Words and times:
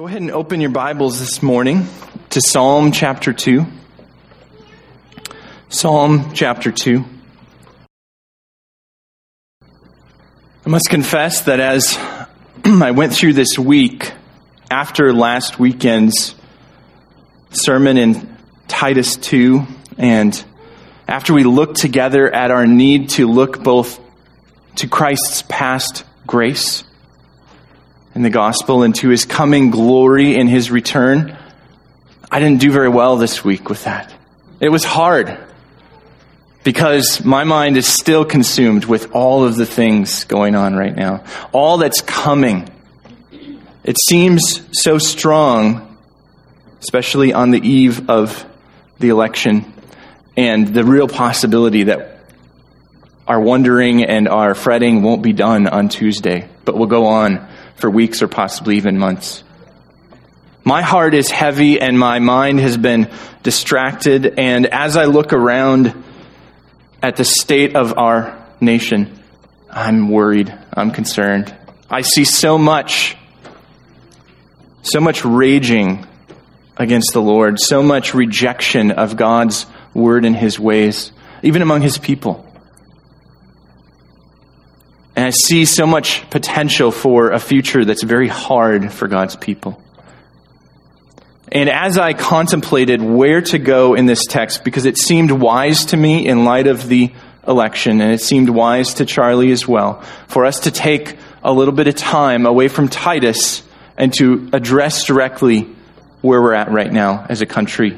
Go 0.00 0.06
ahead 0.06 0.22
and 0.22 0.30
open 0.30 0.62
your 0.62 0.70
Bibles 0.70 1.20
this 1.20 1.42
morning 1.42 1.86
to 2.30 2.40
Psalm 2.40 2.90
chapter 2.90 3.34
2. 3.34 3.66
Psalm 5.68 6.32
chapter 6.32 6.72
2. 6.72 7.04
I 10.64 10.68
must 10.70 10.88
confess 10.88 11.42
that 11.42 11.60
as 11.60 11.98
I 12.64 12.92
went 12.92 13.12
through 13.12 13.34
this 13.34 13.58
week, 13.58 14.10
after 14.70 15.12
last 15.12 15.58
weekend's 15.58 16.34
sermon 17.50 17.98
in 17.98 18.38
Titus 18.68 19.16
2, 19.16 19.66
and 19.98 20.42
after 21.06 21.34
we 21.34 21.44
looked 21.44 21.76
together 21.76 22.34
at 22.34 22.50
our 22.50 22.66
need 22.66 23.10
to 23.10 23.30
look 23.30 23.62
both 23.62 24.00
to 24.76 24.88
Christ's 24.88 25.42
past 25.42 26.04
grace 26.26 26.84
in 28.14 28.22
the 28.22 28.30
gospel 28.30 28.82
and 28.82 28.94
to 28.96 29.08
his 29.08 29.24
coming 29.24 29.70
glory 29.70 30.34
in 30.36 30.48
his 30.48 30.70
return. 30.70 31.36
I 32.30 32.40
didn't 32.40 32.60
do 32.60 32.70
very 32.70 32.88
well 32.88 33.16
this 33.16 33.44
week 33.44 33.68
with 33.68 33.84
that. 33.84 34.12
It 34.60 34.68
was 34.68 34.84
hard 34.84 35.38
because 36.64 37.24
my 37.24 37.44
mind 37.44 37.76
is 37.76 37.86
still 37.86 38.24
consumed 38.24 38.84
with 38.84 39.14
all 39.14 39.44
of 39.44 39.56
the 39.56 39.66
things 39.66 40.24
going 40.24 40.54
on 40.54 40.74
right 40.74 40.94
now, 40.94 41.24
all 41.52 41.78
that's 41.78 42.00
coming. 42.00 42.68
It 43.82 43.96
seems 43.98 44.60
so 44.72 44.98
strong, 44.98 45.96
especially 46.80 47.32
on 47.32 47.50
the 47.50 47.60
eve 47.66 48.10
of 48.10 48.44
the 48.98 49.08
election 49.08 49.72
and 50.36 50.68
the 50.68 50.84
real 50.84 51.08
possibility 51.08 51.84
that 51.84 52.18
our 53.26 53.40
wondering 53.40 54.04
and 54.04 54.28
our 54.28 54.54
fretting 54.54 55.02
won't 55.02 55.22
be 55.22 55.32
done 55.32 55.66
on 55.66 55.88
Tuesday, 55.88 56.48
but 56.64 56.76
will 56.76 56.86
go 56.86 57.06
on 57.06 57.48
for 57.80 57.90
weeks 57.90 58.22
or 58.22 58.28
possibly 58.28 58.76
even 58.76 58.98
months. 58.98 59.42
My 60.64 60.82
heart 60.82 61.14
is 61.14 61.30
heavy 61.30 61.80
and 61.80 61.98
my 61.98 62.18
mind 62.18 62.60
has 62.60 62.76
been 62.76 63.10
distracted. 63.42 64.38
And 64.38 64.66
as 64.66 64.96
I 64.96 65.06
look 65.06 65.32
around 65.32 66.04
at 67.02 67.16
the 67.16 67.24
state 67.24 67.76
of 67.76 67.96
our 67.96 68.46
nation, 68.60 69.18
I'm 69.70 70.10
worried. 70.10 70.52
I'm 70.74 70.90
concerned. 70.90 71.54
I 71.88 72.02
see 72.02 72.24
so 72.24 72.58
much, 72.58 73.16
so 74.82 75.00
much 75.00 75.24
raging 75.24 76.06
against 76.76 77.12
the 77.12 77.22
Lord, 77.22 77.58
so 77.58 77.82
much 77.82 78.14
rejection 78.14 78.90
of 78.90 79.16
God's 79.16 79.66
word 79.94 80.24
and 80.24 80.36
his 80.36 80.58
ways, 80.58 81.12
even 81.42 81.62
among 81.62 81.82
his 81.82 81.98
people. 81.98 82.49
I 85.30 85.32
see 85.32 85.64
so 85.64 85.86
much 85.86 86.28
potential 86.28 86.90
for 86.90 87.30
a 87.30 87.38
future 87.38 87.84
that's 87.84 88.02
very 88.02 88.26
hard 88.26 88.92
for 88.92 89.06
God's 89.06 89.36
people. 89.36 89.80
And 91.52 91.70
as 91.70 91.96
I 91.98 92.14
contemplated 92.14 93.00
where 93.00 93.40
to 93.40 93.58
go 93.60 93.94
in 93.94 94.06
this 94.06 94.26
text, 94.26 94.64
because 94.64 94.86
it 94.86 94.98
seemed 94.98 95.30
wise 95.30 95.84
to 95.84 95.96
me 95.96 96.26
in 96.26 96.44
light 96.44 96.66
of 96.66 96.88
the 96.88 97.12
election, 97.46 98.00
and 98.00 98.12
it 98.12 98.20
seemed 98.20 98.50
wise 98.50 98.94
to 98.94 99.06
Charlie 99.06 99.52
as 99.52 99.68
well, 99.68 100.00
for 100.26 100.46
us 100.46 100.58
to 100.60 100.72
take 100.72 101.16
a 101.44 101.52
little 101.52 101.74
bit 101.74 101.86
of 101.86 101.94
time 101.94 102.44
away 102.44 102.66
from 102.66 102.88
Titus 102.88 103.62
and 103.96 104.12
to 104.14 104.50
address 104.52 105.04
directly 105.04 105.60
where 106.22 106.42
we're 106.42 106.54
at 106.54 106.72
right 106.72 106.92
now 106.92 107.24
as 107.28 107.40
a 107.40 107.46
country, 107.46 107.96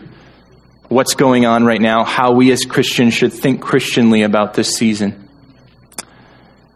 what's 0.91 1.14
going 1.14 1.46
on 1.46 1.64
right 1.64 1.80
now, 1.80 2.05
how 2.05 2.33
we 2.33 2.52
as 2.52 2.67
Christians 2.67 3.14
should 3.14 3.33
think 3.33 3.62
Christianly 3.62 4.20
about 4.20 4.52
this 4.52 4.77
season. 4.77 5.30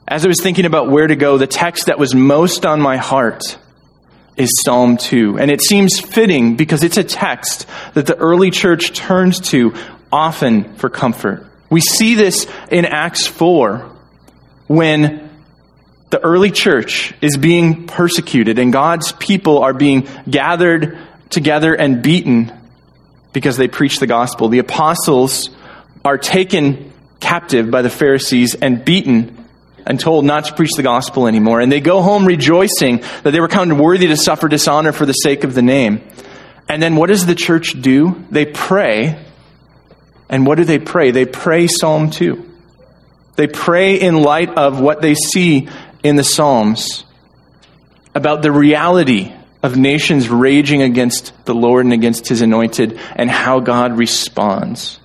As 0.08 0.24
I 0.24 0.28
was 0.28 0.40
thinking 0.40 0.66
about 0.66 0.88
where 0.88 1.06
to 1.06 1.16
go, 1.16 1.36
the 1.36 1.48
text 1.48 1.86
that 1.86 1.98
was 1.98 2.14
most 2.14 2.64
on 2.64 2.80
my 2.80 2.96
heart 2.96 3.58
is 4.36 4.52
Psalm 4.64 4.98
2. 4.98 5.36
And 5.38 5.50
it 5.50 5.60
seems 5.60 5.98
fitting 5.98 6.56
because 6.56 6.84
it's 6.84 6.96
a 6.96 7.02
text 7.02 7.66
that 7.94 8.06
the 8.06 8.16
early 8.16 8.52
church 8.52 8.92
turns 8.92 9.40
to 9.50 9.74
often 10.12 10.74
for 10.76 10.88
comfort. 10.88 11.44
We 11.70 11.80
see 11.80 12.14
this 12.14 12.46
in 12.70 12.84
Acts 12.84 13.26
4 13.26 13.90
when 14.68 15.28
the 16.10 16.20
early 16.20 16.52
church 16.52 17.12
is 17.20 17.36
being 17.36 17.88
persecuted 17.88 18.60
and 18.60 18.72
God's 18.72 19.10
people 19.10 19.58
are 19.58 19.74
being 19.74 20.06
gathered 20.30 20.98
together 21.30 21.74
and 21.74 22.00
beaten 22.00 22.52
because 23.32 23.56
they 23.56 23.66
preach 23.66 23.98
the 23.98 24.06
gospel. 24.06 24.48
The 24.48 24.60
apostles 24.60 25.50
are 26.04 26.16
taken 26.16 26.92
captive 27.18 27.72
by 27.72 27.82
the 27.82 27.90
Pharisees 27.90 28.54
and 28.54 28.84
beaten 28.84 29.45
and 29.86 30.00
told 30.00 30.24
not 30.24 30.46
to 30.46 30.54
preach 30.54 30.72
the 30.76 30.82
gospel 30.82 31.28
anymore. 31.28 31.60
And 31.60 31.70
they 31.70 31.80
go 31.80 32.02
home 32.02 32.26
rejoicing 32.26 32.98
that 33.22 33.30
they 33.30 33.40
were 33.40 33.48
counted 33.48 33.78
worthy 33.78 34.08
to 34.08 34.16
suffer 34.16 34.48
dishonor 34.48 34.92
for 34.92 35.06
the 35.06 35.12
sake 35.12 35.44
of 35.44 35.54
the 35.54 35.62
name. 35.62 36.02
And 36.68 36.82
then 36.82 36.96
what 36.96 37.06
does 37.06 37.24
the 37.24 37.36
church 37.36 37.80
do? 37.80 38.24
They 38.30 38.44
pray. 38.44 39.24
And 40.28 40.44
what 40.44 40.56
do 40.56 40.64
they 40.64 40.80
pray? 40.80 41.12
They 41.12 41.24
pray 41.24 41.68
Psalm 41.68 42.10
2. 42.10 42.42
They 43.36 43.46
pray 43.46 44.00
in 44.00 44.22
light 44.22 44.50
of 44.50 44.80
what 44.80 45.02
they 45.02 45.14
see 45.14 45.68
in 46.02 46.16
the 46.16 46.24
Psalms 46.24 47.04
about 48.14 48.42
the 48.42 48.50
reality 48.50 49.32
of 49.62 49.76
nations 49.76 50.28
raging 50.28 50.82
against 50.82 51.32
the 51.44 51.54
Lord 51.54 51.84
and 51.84 51.92
against 51.92 52.28
his 52.28 52.40
anointed 52.40 52.98
and 53.14 53.30
how 53.30 53.60
God 53.60 53.96
responds. 53.96 54.98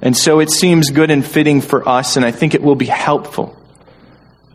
And 0.00 0.16
so 0.16 0.40
it 0.40 0.50
seems 0.50 0.90
good 0.90 1.10
and 1.10 1.24
fitting 1.24 1.60
for 1.60 1.88
us, 1.88 2.16
and 2.16 2.24
I 2.24 2.30
think 2.30 2.54
it 2.54 2.62
will 2.62 2.74
be 2.74 2.86
helpful 2.86 3.56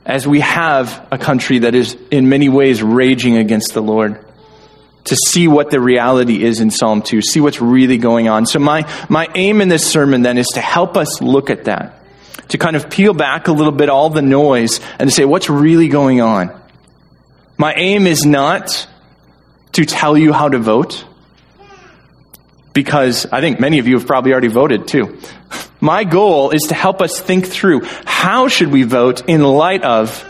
as 0.06 0.28
we 0.28 0.39
have 0.39 1.07
a 1.12 1.17
country 1.17 1.59
that 1.59 1.75
is 1.75 1.95
in 2.09 2.29
many 2.29 2.50
ways 2.50 2.81
raging 2.81 3.38
against 3.38 3.73
the 3.73 3.81
Lord, 3.81 4.25
to 5.06 5.16
see 5.16 5.47
what 5.47 5.72
the 5.72 5.79
reality 5.79 6.44
is 6.44 6.59
in 6.59 6.72
Psalm 6.72 7.01
2, 7.01 7.22
see 7.22 7.41
what's 7.41 7.62
really 7.62 7.97
going 7.97 8.28
on. 8.28 8.45
So, 8.45 8.59
my, 8.59 8.89
my 9.09 9.28
aim 9.35 9.62
in 9.62 9.67
this 9.67 9.85
sermon 9.85 10.22
then 10.22 10.38
is 10.38 10.47
to 10.53 10.62
help 10.62 10.95
us 10.95 11.22
look 11.22 11.50
at 11.50 11.66
that, 11.66 12.03
to 12.50 12.57
kind 12.57 12.75
of 12.75 12.89
peel 12.89 13.13
back 13.13 13.47
a 13.47 13.51
little 13.51 13.72
bit 13.72 13.89
all 13.89 14.09
the 14.09 14.22
noise 14.22 14.79
and 15.00 15.09
to 15.09 15.16
say, 15.16 15.25
what's 15.25 15.50
really 15.50 15.88
going 15.88 16.22
on? 16.22 16.59
My 17.57 17.73
aim 17.75 18.07
is 18.07 18.25
not 18.25 18.88
to 19.73 19.85
tell 19.85 20.18
you 20.18 20.33
how 20.33 20.50
to 20.50 20.59
vote, 20.59 21.06
because 22.73 23.25
I 23.25 23.41
think 23.41 23.59
many 23.59 23.79
of 23.79 23.88
you 23.88 23.97
have 23.97 24.07
probably 24.07 24.31
already 24.31 24.47
voted 24.47 24.88
too. 24.88 25.18
My 25.81 26.03
goal 26.03 26.52
is 26.52 26.62
to 26.69 26.75
help 26.75 27.02
us 27.02 27.19
think 27.19 27.47
through 27.47 27.81
how 28.06 28.47
should 28.47 28.72
we 28.72 28.84
vote 28.84 29.28
in 29.28 29.44
light 29.44 29.84
of 29.84 30.24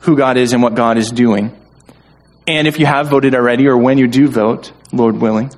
who 0.00 0.16
God 0.16 0.38
is 0.38 0.54
and 0.54 0.62
what 0.62 0.74
God 0.74 0.96
is 0.96 1.10
doing. 1.10 1.54
And 2.46 2.66
if 2.66 2.80
you 2.80 2.86
have 2.86 3.08
voted 3.08 3.34
already 3.34 3.68
or 3.68 3.76
when 3.76 3.98
you 3.98 4.06
do 4.08 4.28
vote, 4.28 4.72
Lord 4.90 5.20
willing, 5.20 5.52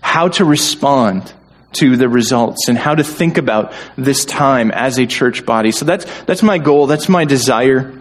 how 0.00 0.28
to 0.28 0.44
respond 0.46 1.32
to 1.74 1.96
the 1.98 2.08
results 2.08 2.68
and 2.68 2.78
how 2.78 2.94
to 2.94 3.04
think 3.04 3.36
about 3.36 3.74
this 3.96 4.24
time 4.24 4.70
as 4.70 4.98
a 4.98 5.06
church 5.06 5.44
body. 5.44 5.70
So 5.70 5.84
that's 5.84 6.06
that's 6.22 6.42
my 6.42 6.56
goal, 6.56 6.86
that's 6.86 7.08
my 7.10 7.26
desire. 7.26 7.92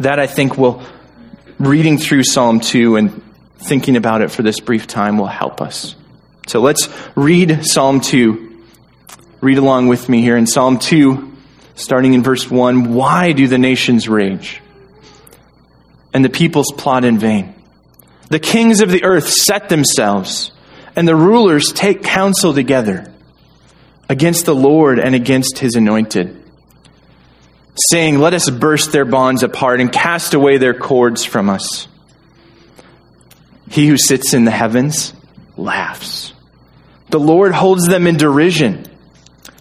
That 0.00 0.18
I 0.18 0.26
think 0.26 0.56
will 0.56 0.82
reading 1.58 1.98
through 1.98 2.24
Psalm 2.24 2.60
2 2.60 2.96
and 2.96 3.22
thinking 3.58 3.96
about 3.96 4.22
it 4.22 4.30
for 4.30 4.42
this 4.42 4.60
brief 4.60 4.86
time 4.86 5.18
will 5.18 5.26
help 5.26 5.60
us. 5.60 5.94
So 6.46 6.60
let's 6.60 6.88
read 7.14 7.66
Psalm 7.66 8.00
2 8.00 8.53
Read 9.44 9.58
along 9.58 9.88
with 9.88 10.08
me 10.08 10.22
here 10.22 10.38
in 10.38 10.46
Psalm 10.46 10.78
2, 10.78 11.30
starting 11.74 12.14
in 12.14 12.22
verse 12.22 12.50
1. 12.50 12.94
Why 12.94 13.32
do 13.32 13.46
the 13.46 13.58
nations 13.58 14.08
rage? 14.08 14.62
And 16.14 16.24
the 16.24 16.30
peoples 16.30 16.72
plot 16.72 17.04
in 17.04 17.18
vain. 17.18 17.54
The 18.30 18.38
kings 18.38 18.80
of 18.80 18.90
the 18.90 19.04
earth 19.04 19.28
set 19.28 19.68
themselves, 19.68 20.50
and 20.96 21.06
the 21.06 21.14
rulers 21.14 21.72
take 21.74 22.02
counsel 22.02 22.54
together 22.54 23.12
against 24.08 24.46
the 24.46 24.54
Lord 24.54 24.98
and 24.98 25.14
against 25.14 25.58
his 25.58 25.74
anointed, 25.74 26.42
saying, 27.90 28.20
Let 28.20 28.32
us 28.32 28.48
burst 28.48 28.92
their 28.92 29.04
bonds 29.04 29.42
apart 29.42 29.78
and 29.78 29.92
cast 29.92 30.32
away 30.32 30.56
their 30.56 30.72
cords 30.72 31.22
from 31.22 31.50
us. 31.50 31.86
He 33.68 33.88
who 33.88 33.98
sits 33.98 34.32
in 34.32 34.46
the 34.46 34.50
heavens 34.50 35.12
laughs. 35.58 36.32
The 37.10 37.20
Lord 37.20 37.52
holds 37.52 37.86
them 37.86 38.06
in 38.06 38.16
derision. 38.16 38.86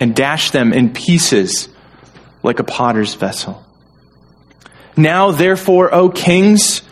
and 0.00 0.16
dash 0.16 0.50
them 0.50 0.72
in 0.72 0.92
pieces 0.92 1.68
like 2.42 2.58
a 2.58 2.64
potter's 2.64 3.14
vessel. 3.14 3.64
Now, 4.96 5.30
therefore, 5.30 5.94
O 5.94 6.08
kings, 6.08 6.82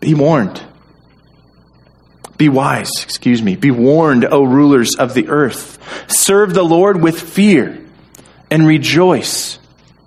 be 0.00 0.14
warned. 0.14 0.62
Be 2.36 2.48
wise, 2.48 2.90
excuse 3.02 3.42
me. 3.42 3.56
Be 3.56 3.70
warned, 3.70 4.24
O 4.24 4.42
rulers 4.42 4.96
of 4.96 5.14
the 5.14 5.28
earth. 5.28 5.78
Serve 6.08 6.52
the 6.54 6.62
Lord 6.62 7.00
with 7.00 7.20
fear 7.20 7.78
and 8.50 8.66
rejoice 8.66 9.58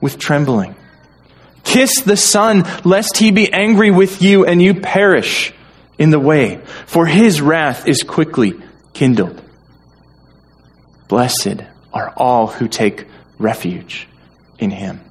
with 0.01 0.18
trembling. 0.18 0.75
Kiss 1.63 2.01
the 2.01 2.18
Son, 2.18 2.66
lest 2.84 3.18
he 3.18 3.31
be 3.31 3.51
angry 3.51 3.92
with 3.92 4.22
you 4.22 4.46
and 4.46 4.62
you 4.62 4.74
perish 4.74 5.54
in 5.98 6.10
the 6.10 6.19
way, 6.19 6.62
for 6.86 7.06
his 7.06 7.42
wrath 7.42 7.88
is 7.88 8.04
quickly 8.04 8.54
kindled. 8.94 9.42
Blessed 11.07 11.63
are 11.94 12.13
all 12.15 12.47
who 12.47 12.68
take 12.68 13.06
refuge 13.38 14.07
in 14.57 14.71
him. 14.71 15.01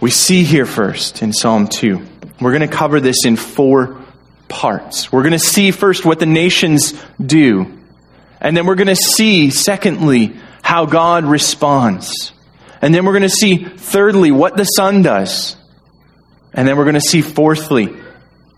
We 0.00 0.10
see 0.10 0.44
here 0.44 0.64
first 0.64 1.22
in 1.22 1.32
Psalm 1.32 1.68
2. 1.68 2.00
We're 2.40 2.52
going 2.52 2.68
to 2.68 2.74
cover 2.74 3.00
this 3.00 3.26
in 3.26 3.36
four 3.36 4.00
parts. 4.48 5.12
We're 5.12 5.22
going 5.22 5.32
to 5.32 5.38
see 5.38 5.70
first 5.70 6.06
what 6.06 6.18
the 6.18 6.26
nations 6.26 6.94
do. 7.24 7.78
And 8.40 8.56
then 8.56 8.64
we're 8.64 8.76
going 8.76 8.88
to 8.88 8.96
see, 8.96 9.50
secondly, 9.50 10.34
how 10.62 10.86
God 10.86 11.24
responds. 11.24 12.32
And 12.80 12.94
then 12.94 13.04
we're 13.04 13.12
going 13.12 13.22
to 13.22 13.28
see, 13.28 13.64
thirdly, 13.64 14.30
what 14.30 14.56
the 14.56 14.64
Son 14.64 15.02
does. 15.02 15.56
And 16.54 16.66
then 16.66 16.78
we're 16.78 16.84
going 16.84 16.94
to 16.94 17.00
see, 17.02 17.20
fourthly, 17.20 17.94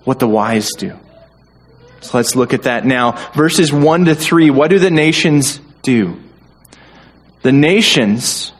what 0.05 0.21
the 0.21 0.29
wise 0.29 0.71
do. 0.79 0.97
So 2.03 2.19
let's 2.19 2.37
look 2.37 2.53
at 2.53 2.65
that 2.65 2.85
now. 2.85 3.13
Verses 3.33 3.73
1 3.73 4.07
to 4.07 4.15
3. 4.15 4.51
What 4.51 4.71
do 4.71 4.79
the 4.79 4.91
nations 4.91 5.61
do? 5.83 6.21
The 7.43 7.53
nations, 7.53 8.53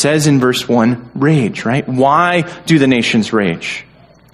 says 0.00 0.26
in 0.26 0.40
verse 0.40 0.68
1, 0.68 1.12
rage, 1.14 1.64
right? 1.64 1.86
Why 1.88 2.42
do 2.66 2.78
the 2.78 2.86
nations 2.86 3.32
rage? 3.32 3.84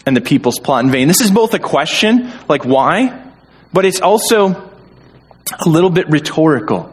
And 0.06 0.16
the 0.16 0.20
people's 0.20 0.58
plot 0.58 0.84
in 0.84 0.90
vain. 0.90 1.08
This 1.08 1.20
is 1.20 1.30
both 1.30 1.54
a 1.54 1.58
question, 1.58 2.32
like 2.48 2.64
why, 2.64 3.30
but 3.72 3.84
it's 3.84 4.00
also 4.00 4.70
a 5.64 5.69
little 5.69 5.90
bit 5.90 6.08
rhetorical. 6.08 6.92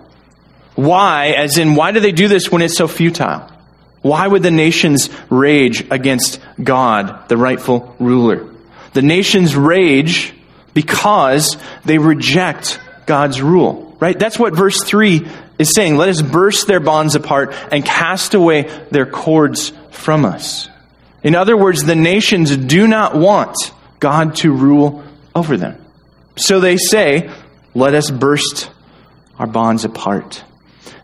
Why, 0.76 1.30
as 1.30 1.58
in, 1.58 1.76
why 1.76 1.92
do 1.92 2.00
they 2.00 2.12
do 2.12 2.28
this 2.28 2.52
when 2.52 2.62
it's 2.62 2.78
so 2.78 2.88
futile? 2.88 3.50
Why 4.02 4.28
would 4.28 4.44
the 4.44 4.52
nations 4.52 5.10
rage 5.30 5.86
against 5.92 6.40
God, 6.64 7.28
the 7.30 7.38
rightful 7.38 7.96
ruler? 8.00 8.48
The 8.94 9.02
nations 9.02 9.56
rage 9.56 10.34
because 10.80 11.58
they 11.84 11.98
reject 11.98 12.80
God's 13.06 13.42
rule, 13.42 13.98
right? 14.00 14.18
That's 14.18 14.40
what 14.40 14.56
verse 14.56 14.82
3 14.82 15.28
is 15.58 15.74
saying. 15.74 15.98
Let 15.98 16.08
us 16.08 16.22
burst 16.22 16.68
their 16.68 16.80
bonds 16.80 17.16
apart 17.16 17.54
and 17.70 17.84
cast 17.84 18.34
away 18.34 18.62
their 18.90 19.06
cords 19.06 19.74
from 19.92 20.24
us. 20.24 20.70
In 21.22 21.36
other 21.36 21.58
words, 21.58 21.84
the 21.84 21.98
nations 21.98 22.56
do 22.56 22.88
not 22.88 23.14
want 23.14 23.58
God 24.00 24.38
to 24.38 24.54
rule 24.54 25.04
over 25.36 25.58
them. 25.58 25.86
So 26.38 26.62
they 26.62 26.78
say, 26.78 27.30
let 27.74 27.94
us 27.94 28.10
burst 28.10 28.72
our 29.38 29.48
bonds 29.48 29.84
apart. 29.84 30.46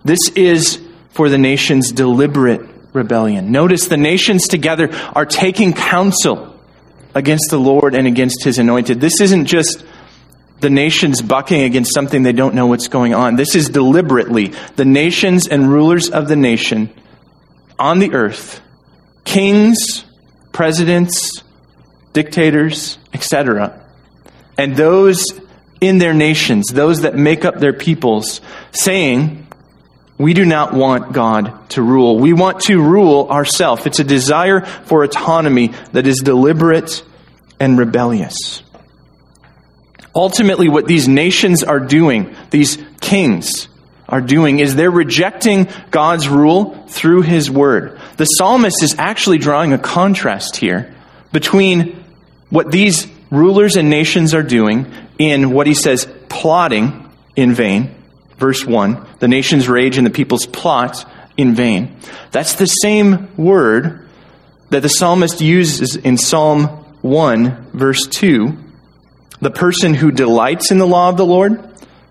This 0.05 0.29
is 0.37 0.81
for 1.09 1.27
the 1.27 1.37
nation's 1.37 1.91
deliberate 1.91 2.61
rebellion. 2.93 3.51
Notice 3.51 3.89
the 3.89 3.97
nations 3.97 4.47
together 4.47 4.89
are 5.13 5.25
taking 5.25 5.73
counsel 5.73 6.54
against 7.15 7.49
the 7.49 7.57
Lord 7.57 7.95
and 7.95 8.05
against 8.05 8.43
his 8.43 8.59
anointed. 8.59 9.01
This 9.01 9.21
isn't 9.21 9.45
just 9.45 9.83
the 10.59 10.69
nations 10.69 11.21
bucking 11.21 11.61
against 11.61 11.93
something 11.93 12.23
they 12.23 12.33
don't 12.33 12.53
know 12.53 12.67
what's 12.67 12.89
going 12.89 13.13
on. 13.13 13.37
This 13.37 13.55
is 13.55 13.69
deliberately 13.69 14.53
the 14.75 14.85
nations 14.85 15.47
and 15.47 15.69
rulers 15.69 16.09
of 16.09 16.27
the 16.27 16.35
nation 16.35 16.89
on 17.79 17.99
the 17.99 18.13
earth, 18.13 18.61
kings, 19.23 20.05
presidents, 20.51 21.43
dictators, 22.13 22.97
etc., 23.13 23.81
and 24.57 24.75
those 24.77 25.25
in 25.81 25.97
their 25.97 26.13
nations, 26.13 26.67
those 26.67 27.01
that 27.01 27.15
make 27.15 27.43
up 27.43 27.59
their 27.59 27.73
peoples, 27.73 28.39
saying, 28.71 29.44
We 30.17 30.33
do 30.33 30.45
not 30.45 30.73
want 30.73 31.11
God 31.11 31.69
to 31.71 31.81
rule. 31.81 32.19
We 32.19 32.33
want 32.33 32.61
to 32.61 32.81
rule 32.81 33.27
ourselves. 33.29 33.85
It's 33.85 33.99
a 33.99 34.03
desire 34.03 34.61
for 34.61 35.03
autonomy 35.03 35.73
that 35.91 36.07
is 36.07 36.19
deliberate 36.19 37.03
and 37.59 37.77
rebellious. 37.77 38.63
Ultimately, 40.15 40.69
what 40.69 40.87
these 40.87 41.09
nations 41.09 41.63
are 41.63 41.81
doing, 41.81 42.33
these 42.49 42.77
kings, 43.01 43.67
are 44.07 44.21
doing 44.21 44.59
is 44.59 44.75
they're 44.75 44.91
rejecting 44.91 45.67
God's 45.91 46.29
rule 46.29 46.85
through 46.87 47.23
His 47.23 47.51
Word. 47.51 47.99
The 48.17 48.25
psalmist 48.25 48.83
is 48.83 48.95
actually 48.97 49.39
drawing 49.39 49.73
a 49.73 49.77
contrast 49.77 50.55
here 50.55 50.93
between 51.33 52.03
what 52.49 52.71
these 52.71 53.07
rulers 53.29 53.75
and 53.75 53.89
nations 53.89 54.33
are 54.33 54.43
doing 54.43 54.91
in 55.17 55.51
what 55.51 55.67
he 55.67 55.73
says, 55.73 56.07
plotting 56.29 57.09
in 57.35 57.53
vain. 57.53 57.93
Verse 58.37 58.65
1 58.65 59.05
the 59.19 59.27
nations 59.27 59.67
rage 59.67 59.97
and 59.97 60.05
the 60.05 60.11
people's 60.11 60.45
plot 60.45 61.09
in 61.37 61.53
vain. 61.55 61.97
That's 62.31 62.55
the 62.55 62.65
same 62.65 63.35
word 63.37 64.07
that 64.69 64.81
the 64.81 64.89
psalmist 64.89 65.41
uses 65.41 65.95
in 65.95 66.17
Psalm 66.17 66.67
1, 67.01 67.71
verse 67.71 68.07
2. 68.07 68.57
The 69.41 69.51
person 69.51 69.93
who 69.93 70.11
delights 70.11 70.71
in 70.71 70.77
the 70.77 70.87
law 70.87 71.09
of 71.09 71.17
the 71.17 71.25
Lord, 71.25 71.61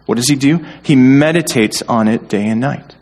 what 0.07 0.17
does 0.17 0.29
he 0.29 0.37
do? 0.37 0.65
He 0.83 0.95
meditates 0.95 1.83
on 1.83 2.09
it 2.09 2.29
day 2.29 2.47
and 2.47 2.61
night. 2.61 2.95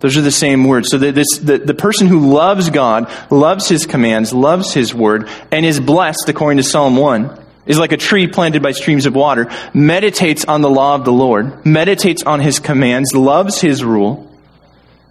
Those 0.00 0.16
are 0.16 0.22
the 0.22 0.30
same 0.30 0.64
words. 0.64 0.88
So 0.88 0.98
that 0.98 1.14
this, 1.14 1.38
the, 1.38 1.58
the 1.58 1.74
person 1.74 2.06
who 2.06 2.32
loves 2.32 2.70
God, 2.70 3.12
loves 3.30 3.68
his 3.68 3.86
commands, 3.86 4.32
loves 4.32 4.72
his 4.72 4.94
word, 4.94 5.28
and 5.52 5.66
is 5.66 5.78
blessed, 5.78 6.28
according 6.28 6.56
to 6.56 6.62
Psalm 6.62 6.96
1, 6.96 7.38
is 7.66 7.78
like 7.78 7.92
a 7.92 7.96
tree 7.96 8.26
planted 8.26 8.62
by 8.62 8.72
streams 8.72 9.06
of 9.06 9.14
water, 9.14 9.50
meditates 9.74 10.44
on 10.44 10.62
the 10.62 10.70
law 10.70 10.94
of 10.94 11.04
the 11.04 11.12
Lord, 11.12 11.64
meditates 11.64 12.22
on 12.22 12.40
his 12.40 12.58
commands, 12.58 13.14
loves 13.14 13.60
his 13.60 13.84
rule. 13.84 14.26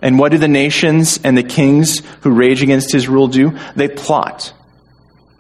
And 0.02 0.18
what 0.18 0.32
do 0.32 0.38
the 0.38 0.48
nations 0.48 1.20
and 1.24 1.38
the 1.38 1.44
kings 1.44 2.02
who 2.22 2.32
rage 2.32 2.64
against 2.64 2.92
his 2.92 3.08
rule 3.08 3.28
do? 3.28 3.58
They 3.76 3.88
plot. 3.88 4.54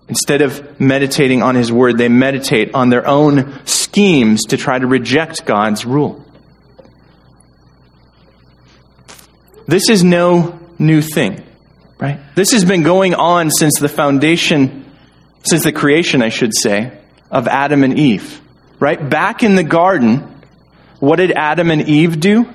Instead 0.09 0.41
of 0.41 0.79
meditating 0.79 1.41
on 1.41 1.55
his 1.55 1.71
word, 1.71 1.97
they 1.97 2.09
meditate 2.09 2.73
on 2.73 2.89
their 2.89 3.07
own 3.07 3.65
schemes 3.65 4.43
to 4.45 4.57
try 4.57 4.77
to 4.77 4.87
reject 4.87 5.45
God's 5.45 5.85
rule. 5.85 6.25
This 9.67 9.87
is 9.87 10.03
no 10.03 10.59
new 10.79 11.01
thing, 11.01 11.43
right? 11.99 12.19
This 12.33 12.51
has 12.53 12.65
been 12.65 12.81
going 12.81 13.13
on 13.13 13.51
since 13.51 13.77
the 13.79 13.87
foundation, 13.87 14.91
since 15.43 15.63
the 15.63 15.71
creation, 15.71 16.23
I 16.23 16.29
should 16.29 16.53
say, 16.59 16.98
of 17.31 17.47
Adam 17.47 17.83
and 17.83 17.97
Eve, 17.97 18.41
right? 18.79 19.09
Back 19.09 19.43
in 19.43 19.55
the 19.55 19.63
garden, 19.63 20.41
what 20.99 21.17
did 21.17 21.31
Adam 21.31 21.71
and 21.71 21.87
Eve 21.87 22.19
do? 22.19 22.49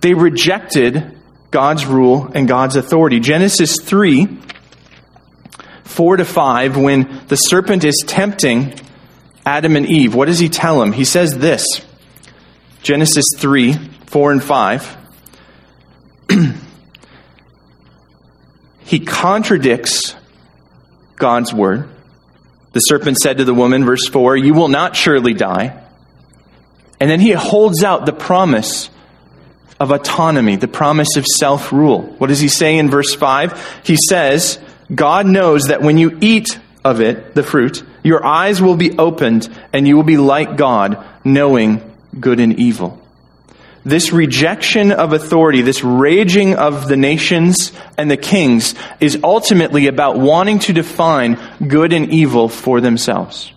They 0.00 0.14
rejected 0.14 1.16
God's 1.50 1.86
rule 1.86 2.30
and 2.34 2.48
God's 2.48 2.76
authority. 2.76 3.20
Genesis 3.20 3.80
3, 3.80 4.38
4 5.84 6.16
to 6.16 6.24
5, 6.24 6.76
when 6.76 7.22
the 7.28 7.36
serpent 7.36 7.84
is 7.84 8.02
tempting 8.06 8.74
Adam 9.46 9.76
and 9.76 9.86
Eve, 9.86 10.14
what 10.14 10.26
does 10.26 10.38
he 10.38 10.48
tell 10.48 10.80
them? 10.80 10.92
He 10.92 11.04
says 11.04 11.38
this 11.38 11.64
Genesis 12.82 13.24
3, 13.36 13.74
4 14.06 14.32
and 14.32 14.42
5. 14.42 14.96
he 18.80 19.00
contradicts 19.00 20.16
God's 21.16 21.54
word. 21.54 21.88
The 22.74 22.80
serpent 22.80 23.18
said 23.18 23.38
to 23.38 23.44
the 23.44 23.54
woman, 23.54 23.84
verse 23.84 24.06
4, 24.08 24.36
You 24.36 24.52
will 24.52 24.68
not 24.68 24.96
surely 24.96 25.32
die. 25.32 25.80
And 27.00 27.08
then 27.08 27.20
he 27.20 27.30
holds 27.30 27.82
out 27.82 28.04
the 28.04 28.12
promise 28.12 28.90
of 29.80 29.90
autonomy, 29.90 30.56
the 30.56 30.68
promise 30.68 31.16
of 31.16 31.24
self 31.24 31.72
rule. 31.72 32.02
What 32.02 32.28
does 32.28 32.40
he 32.40 32.48
say 32.48 32.76
in 32.76 32.90
verse 32.90 33.14
5? 33.14 33.82
He 33.84 33.96
says, 34.08 34.58
God 34.92 35.26
knows 35.26 35.64
that 35.64 35.82
when 35.82 35.98
you 35.98 36.18
eat 36.20 36.58
of 36.84 37.00
it, 37.00 37.34
the 37.34 37.42
fruit, 37.42 37.82
your 38.02 38.24
eyes 38.24 38.60
will 38.60 38.76
be 38.76 38.98
opened 38.98 39.48
and 39.72 39.86
you 39.86 39.96
will 39.96 40.02
be 40.02 40.16
like 40.16 40.56
God, 40.56 41.04
knowing 41.24 41.80
good 42.18 42.40
and 42.40 42.58
evil. 42.58 43.00
This 43.84 44.12
rejection 44.12 44.92
of 44.92 45.12
authority, 45.12 45.60
this 45.60 45.84
raging 45.84 46.54
of 46.54 46.88
the 46.88 46.96
nations 46.96 47.72
and 47.98 48.10
the 48.10 48.16
kings, 48.16 48.74
is 48.98 49.18
ultimately 49.22 49.88
about 49.88 50.18
wanting 50.18 50.58
to 50.60 50.72
define 50.72 51.38
good 51.68 51.92
and 51.92 52.10
evil 52.10 52.48
for 52.48 52.80
themselves. 52.80 53.52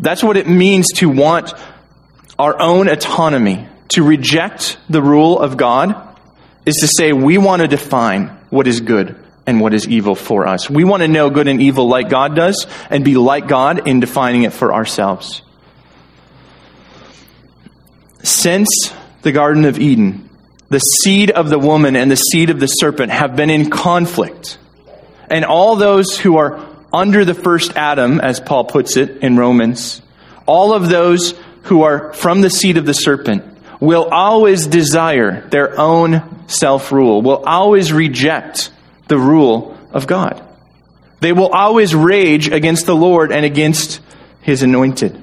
That's 0.00 0.22
what 0.22 0.36
it 0.36 0.48
means 0.48 0.88
to 0.96 1.08
want 1.08 1.54
our 2.38 2.60
own 2.60 2.88
autonomy. 2.88 3.68
To 3.90 4.02
reject 4.02 4.78
the 4.88 5.02
rule 5.02 5.38
of 5.38 5.56
God 5.56 6.18
is 6.66 6.76
to 6.76 6.88
say 6.88 7.12
we 7.12 7.38
want 7.38 7.62
to 7.62 7.68
define 7.68 8.28
what 8.50 8.66
is 8.66 8.80
good 8.80 9.16
and 9.46 9.60
what 9.60 9.74
is 9.74 9.86
evil 9.86 10.14
for 10.14 10.46
us. 10.46 10.68
We 10.70 10.82
want 10.82 11.02
to 11.02 11.08
know 11.08 11.30
good 11.30 11.46
and 11.46 11.60
evil 11.60 11.88
like 11.88 12.08
God 12.08 12.34
does 12.34 12.66
and 12.90 13.04
be 13.04 13.16
like 13.16 13.48
God 13.48 13.86
in 13.86 14.00
defining 14.00 14.44
it 14.44 14.52
for 14.52 14.72
ourselves. 14.72 15.42
Since 18.22 18.92
the 19.22 19.32
Garden 19.32 19.64
of 19.64 19.78
Eden, 19.78 20.28
the 20.68 20.78
seed 20.78 21.30
of 21.30 21.48
the 21.48 21.58
woman 21.58 21.96
and 21.96 22.10
the 22.10 22.16
seed 22.16 22.50
of 22.50 22.60
the 22.60 22.66
serpent 22.66 23.12
have 23.12 23.36
been 23.36 23.50
in 23.50 23.70
conflict. 23.70 24.58
And 25.30 25.44
all 25.44 25.76
those 25.76 26.18
who 26.18 26.36
are 26.36 26.64
under 26.92 27.24
the 27.24 27.34
first 27.34 27.76
Adam, 27.76 28.20
as 28.20 28.40
Paul 28.40 28.64
puts 28.64 28.96
it 28.96 29.18
in 29.18 29.36
Romans, 29.36 30.02
all 30.46 30.74
of 30.74 30.88
those 30.88 31.34
who 31.64 31.82
are 31.82 32.12
from 32.12 32.40
the 32.40 32.50
seed 32.50 32.76
of 32.76 32.86
the 32.86 32.94
serpent 32.94 33.44
will 33.80 34.04
always 34.04 34.66
desire 34.66 35.40
their 35.48 35.78
own 35.78 36.44
self 36.48 36.92
rule, 36.92 37.22
will 37.22 37.42
always 37.44 37.92
reject 37.92 38.70
the 39.08 39.18
rule 39.18 39.76
of 39.92 40.06
God. 40.06 40.42
They 41.20 41.32
will 41.32 41.48
always 41.48 41.94
rage 41.94 42.48
against 42.48 42.86
the 42.86 42.96
Lord 42.96 43.32
and 43.32 43.44
against 43.44 44.00
his 44.40 44.62
anointed. 44.62 45.21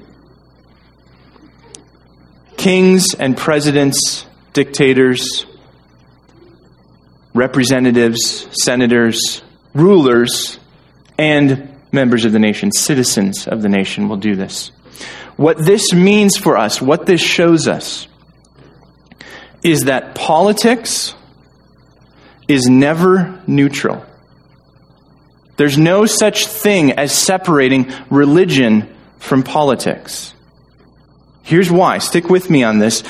Kings 2.60 3.14
and 3.14 3.38
presidents, 3.38 4.26
dictators, 4.52 5.46
representatives, 7.32 8.46
senators, 8.52 9.40
rulers, 9.72 10.58
and 11.16 11.74
members 11.90 12.26
of 12.26 12.32
the 12.32 12.38
nation, 12.38 12.70
citizens 12.70 13.48
of 13.48 13.62
the 13.62 13.70
nation 13.70 14.10
will 14.10 14.18
do 14.18 14.36
this. 14.36 14.72
What 15.36 15.56
this 15.56 15.94
means 15.94 16.36
for 16.36 16.58
us, 16.58 16.82
what 16.82 17.06
this 17.06 17.22
shows 17.22 17.66
us, 17.66 18.06
is 19.62 19.84
that 19.84 20.14
politics 20.14 21.14
is 22.46 22.66
never 22.66 23.40
neutral. 23.46 24.04
There's 25.56 25.78
no 25.78 26.04
such 26.04 26.46
thing 26.46 26.92
as 26.92 27.10
separating 27.10 27.90
religion 28.10 28.94
from 29.18 29.44
politics. 29.44 30.34
Here's 31.42 31.70
why. 31.70 31.98
Stick 31.98 32.28
with 32.28 32.50
me 32.50 32.62
on 32.62 32.78
this. 32.78 33.02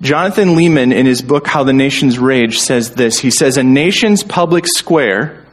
Jonathan 0.00 0.50
Leeman, 0.50 0.94
in 0.94 1.06
his 1.06 1.20
book 1.20 1.46
How 1.46 1.64
the 1.64 1.72
Nations 1.72 2.18
Rage, 2.18 2.58
says 2.58 2.90
this. 2.92 3.18
He 3.18 3.30
says, 3.30 3.56
A 3.56 3.62
nation's 3.62 4.22
public 4.22 4.66
square, 4.66 5.44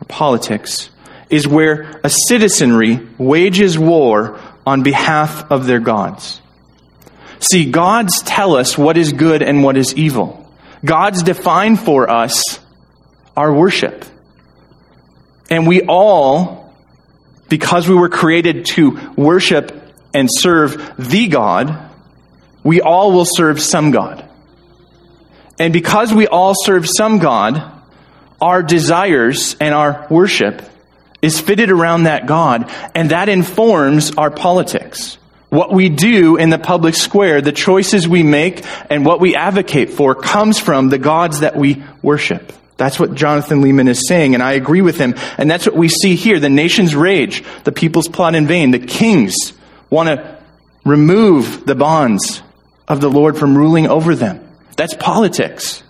or 0.00 0.04
politics, 0.08 0.90
is 1.30 1.46
where 1.46 2.00
a 2.02 2.10
citizenry 2.10 3.00
wages 3.18 3.78
war 3.78 4.40
on 4.66 4.82
behalf 4.82 5.50
of 5.50 5.66
their 5.66 5.80
gods. 5.80 6.40
See, 7.40 7.70
gods 7.70 8.22
tell 8.22 8.56
us 8.56 8.78
what 8.78 8.96
is 8.96 9.12
good 9.12 9.42
and 9.42 9.62
what 9.62 9.76
is 9.76 9.94
evil. 9.94 10.48
Gods 10.84 11.22
define 11.22 11.76
for 11.76 12.08
us 12.08 12.60
our 13.36 13.52
worship. 13.52 14.04
And 15.50 15.66
we 15.66 15.82
all, 15.82 16.74
because 17.48 17.88
we 17.88 17.94
were 17.94 18.08
created 18.08 18.66
to 18.66 18.98
worship 19.16 19.81
and 20.14 20.28
serve 20.30 20.94
the 20.98 21.28
God, 21.28 21.90
we 22.64 22.80
all 22.80 23.12
will 23.12 23.26
serve 23.26 23.60
some 23.60 23.90
God. 23.90 24.28
And 25.58 25.72
because 25.72 26.12
we 26.12 26.26
all 26.26 26.54
serve 26.56 26.88
some 26.88 27.18
God, 27.18 27.62
our 28.40 28.62
desires 28.62 29.56
and 29.60 29.74
our 29.74 30.06
worship 30.10 30.62
is 31.20 31.40
fitted 31.40 31.70
around 31.70 32.04
that 32.04 32.26
God, 32.26 32.70
and 32.94 33.10
that 33.10 33.28
informs 33.28 34.12
our 34.16 34.30
politics. 34.30 35.18
What 35.50 35.72
we 35.72 35.88
do 35.88 36.36
in 36.36 36.50
the 36.50 36.58
public 36.58 36.94
square, 36.94 37.40
the 37.40 37.52
choices 37.52 38.08
we 38.08 38.22
make, 38.22 38.64
and 38.90 39.06
what 39.06 39.20
we 39.20 39.36
advocate 39.36 39.90
for 39.90 40.14
comes 40.14 40.58
from 40.58 40.88
the 40.88 40.98
gods 40.98 41.40
that 41.40 41.54
we 41.54 41.84
worship. 42.02 42.52
That's 42.76 42.98
what 42.98 43.14
Jonathan 43.14 43.62
Leeman 43.62 43.88
is 43.88 44.08
saying, 44.08 44.34
and 44.34 44.42
I 44.42 44.52
agree 44.52 44.80
with 44.80 44.96
him. 44.96 45.14
And 45.38 45.48
that's 45.48 45.66
what 45.66 45.76
we 45.76 45.88
see 45.88 46.16
here. 46.16 46.40
The 46.40 46.48
nations 46.48 46.96
rage, 46.96 47.44
the 47.62 47.70
people's 47.70 48.08
plot 48.08 48.34
in 48.34 48.46
vain, 48.48 48.72
the 48.72 48.80
kings 48.80 49.52
want 49.92 50.08
to 50.08 50.38
remove 50.86 51.66
the 51.66 51.74
bonds 51.74 52.42
of 52.88 53.02
the 53.02 53.10
Lord 53.10 53.36
from 53.36 53.56
ruling 53.56 53.86
over 53.86 54.14
them. 54.14 54.48
That's 54.74 54.94
politics. 54.94 55.82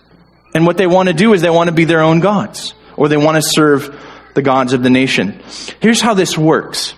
And 0.53 0.67
what 0.67 0.77
they 0.77 0.87
want 0.87 1.07
to 1.07 1.13
do 1.13 1.33
is 1.33 1.41
they 1.41 1.49
want 1.49 1.69
to 1.69 1.73
be 1.73 1.85
their 1.85 2.01
own 2.01 2.19
gods, 2.19 2.73
or 2.97 3.07
they 3.07 3.17
want 3.17 3.37
to 3.37 3.41
serve 3.41 3.97
the 4.35 4.41
gods 4.41 4.73
of 4.73 4.83
the 4.83 4.89
nation. 4.89 5.41
Here's 5.79 6.01
how 6.01 6.13
this 6.15 6.37
works. 6.37 6.93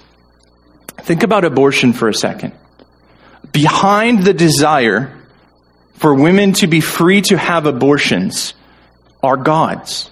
Think 0.97 1.21
about 1.21 1.45
abortion 1.45 1.93
for 1.93 2.09
a 2.09 2.13
second. 2.13 2.53
Behind 3.51 4.24
the 4.24 4.33
desire 4.33 5.15
for 5.93 6.15
women 6.15 6.53
to 6.53 6.67
be 6.67 6.81
free 6.81 7.21
to 7.21 7.38
have 7.38 7.67
abortions 7.67 8.55
are 9.21 9.38
gods. 9.38 10.09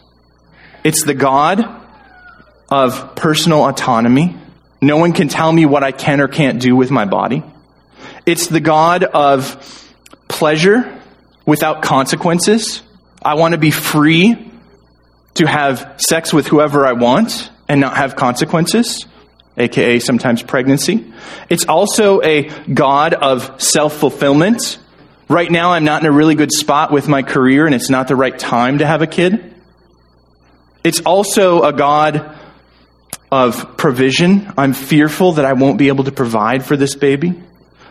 It's 0.83 1.03
the 1.03 1.15
God 1.15 1.65
of 2.69 3.15
personal 3.15 3.67
autonomy. 3.67 4.37
No 4.83 4.97
one 4.97 5.13
can 5.13 5.29
tell 5.29 5.49
me 5.49 5.65
what 5.65 5.81
I 5.81 5.93
can 5.93 6.19
or 6.19 6.27
can't 6.27 6.61
do 6.61 6.75
with 6.75 6.91
my 6.91 7.05
body. 7.05 7.41
It's 8.25 8.47
the 8.47 8.59
God 8.59 9.05
of 9.05 9.57
pleasure 10.27 11.01
without 11.45 11.81
consequences. 11.81 12.83
I 13.21 13.35
want 13.35 13.53
to 13.53 13.57
be 13.57 13.71
free 13.71 14.51
to 15.35 15.47
have 15.47 15.95
sex 15.97 16.33
with 16.33 16.47
whoever 16.47 16.85
I 16.85 16.91
want 16.91 17.49
and 17.69 17.79
not 17.79 17.95
have 17.95 18.17
consequences, 18.17 19.05
aka 19.55 19.99
sometimes 19.99 20.43
pregnancy. 20.43 21.13
It's 21.49 21.65
also 21.65 22.21
a 22.21 22.49
God 22.67 23.13
of 23.13 23.61
self 23.61 23.95
fulfillment. 23.95 24.79
Right 25.29 25.49
now, 25.49 25.71
I'm 25.71 25.85
not 25.85 26.01
in 26.01 26.07
a 26.07 26.11
really 26.11 26.35
good 26.35 26.51
spot 26.51 26.91
with 26.91 27.07
my 27.07 27.23
career, 27.23 27.65
and 27.65 27.73
it's 27.73 27.89
not 27.89 28.09
the 28.09 28.17
right 28.17 28.37
time 28.37 28.79
to 28.79 28.85
have 28.85 29.01
a 29.01 29.07
kid. 29.07 29.53
It's 30.83 30.99
also 30.99 31.63
a 31.63 31.71
God 31.71 32.37
of 33.33 33.77
provision. 33.77 34.53
I'm 34.59 34.73
fearful 34.73 35.33
that 35.33 35.45
I 35.45 35.53
won't 35.53 35.79
be 35.79 35.87
able 35.87 36.03
to 36.03 36.11
provide 36.11 36.63
for 36.63 36.77
this 36.77 36.93
baby 36.93 37.33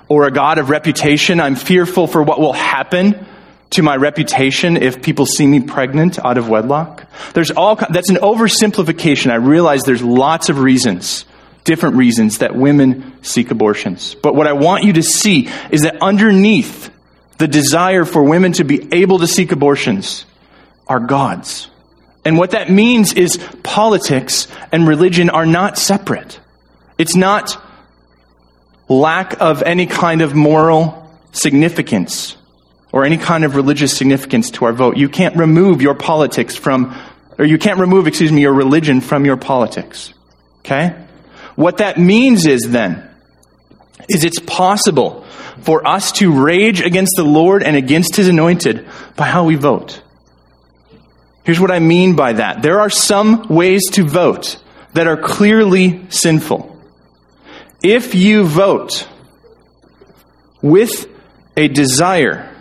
or 0.06 0.24
a 0.28 0.30
God 0.30 0.58
of 0.58 0.70
reputation. 0.70 1.40
I'm 1.40 1.56
fearful 1.56 2.06
for 2.06 2.22
what 2.22 2.38
will 2.38 2.52
happen 2.52 3.26
to 3.70 3.82
my 3.82 3.96
reputation 3.96 4.76
if 4.76 5.02
people 5.02 5.26
see 5.26 5.44
me 5.44 5.58
pregnant 5.58 6.24
out 6.24 6.38
of 6.38 6.48
wedlock. 6.48 7.10
There's 7.34 7.50
all, 7.50 7.74
that's 7.74 8.08
an 8.08 8.18
oversimplification. 8.18 9.32
I 9.32 9.36
realize 9.36 9.82
there's 9.82 10.00
lots 10.00 10.48
of 10.48 10.60
reasons, 10.60 11.24
different 11.64 11.96
reasons 11.96 12.38
that 12.38 12.54
women 12.54 13.12
seek 13.24 13.50
abortions. 13.50 14.14
But 14.14 14.36
what 14.36 14.46
I 14.46 14.52
want 14.52 14.84
you 14.84 14.92
to 14.92 15.02
see 15.02 15.48
is 15.72 15.80
that 15.80 16.00
underneath 16.00 16.88
the 17.38 17.48
desire 17.48 18.04
for 18.04 18.22
women 18.22 18.52
to 18.52 18.64
be 18.64 18.94
able 18.94 19.18
to 19.18 19.26
seek 19.26 19.50
abortions 19.50 20.24
are 20.86 21.00
God's. 21.00 21.68
And 22.24 22.38
what 22.38 22.52
that 22.52 22.70
means 22.70 23.14
is 23.14 23.38
politics 23.62 24.46
and 24.70 24.86
religion 24.86 25.30
are 25.30 25.46
not 25.46 25.76
separate. 25.76 26.38
It's 26.98 27.16
not 27.16 27.60
lack 28.88 29.40
of 29.40 29.62
any 29.62 29.86
kind 29.86 30.22
of 30.22 30.34
moral 30.34 31.10
significance 31.32 32.36
or 32.92 33.04
any 33.04 33.16
kind 33.16 33.44
of 33.44 33.56
religious 33.56 33.96
significance 33.96 34.50
to 34.50 34.66
our 34.66 34.72
vote. 34.72 34.96
You 34.96 35.08
can't 35.08 35.36
remove 35.36 35.82
your 35.82 35.94
politics 35.94 36.54
from, 36.54 36.96
or 37.38 37.44
you 37.44 37.58
can't 37.58 37.80
remove, 37.80 38.06
excuse 38.06 38.30
me, 38.30 38.42
your 38.42 38.52
religion 38.52 39.00
from 39.00 39.24
your 39.24 39.36
politics. 39.36 40.12
Okay? 40.60 40.94
What 41.56 41.78
that 41.78 41.98
means 41.98 42.46
is 42.46 42.70
then, 42.70 43.08
is 44.08 44.24
it's 44.24 44.40
possible 44.40 45.24
for 45.62 45.86
us 45.86 46.12
to 46.12 46.32
rage 46.44 46.80
against 46.80 47.12
the 47.16 47.24
Lord 47.24 47.62
and 47.62 47.76
against 47.76 48.16
His 48.16 48.28
anointed 48.28 48.86
by 49.16 49.26
how 49.26 49.44
we 49.44 49.54
vote. 49.54 50.01
Here's 51.44 51.60
what 51.60 51.70
I 51.72 51.80
mean 51.80 52.14
by 52.14 52.34
that. 52.34 52.62
There 52.62 52.80
are 52.80 52.90
some 52.90 53.48
ways 53.48 53.82
to 53.92 54.04
vote 54.04 54.62
that 54.92 55.06
are 55.06 55.16
clearly 55.16 56.06
sinful. 56.08 56.68
If 57.82 58.14
you 58.14 58.44
vote 58.44 59.08
with 60.60 61.08
a 61.56 61.66
desire 61.68 62.54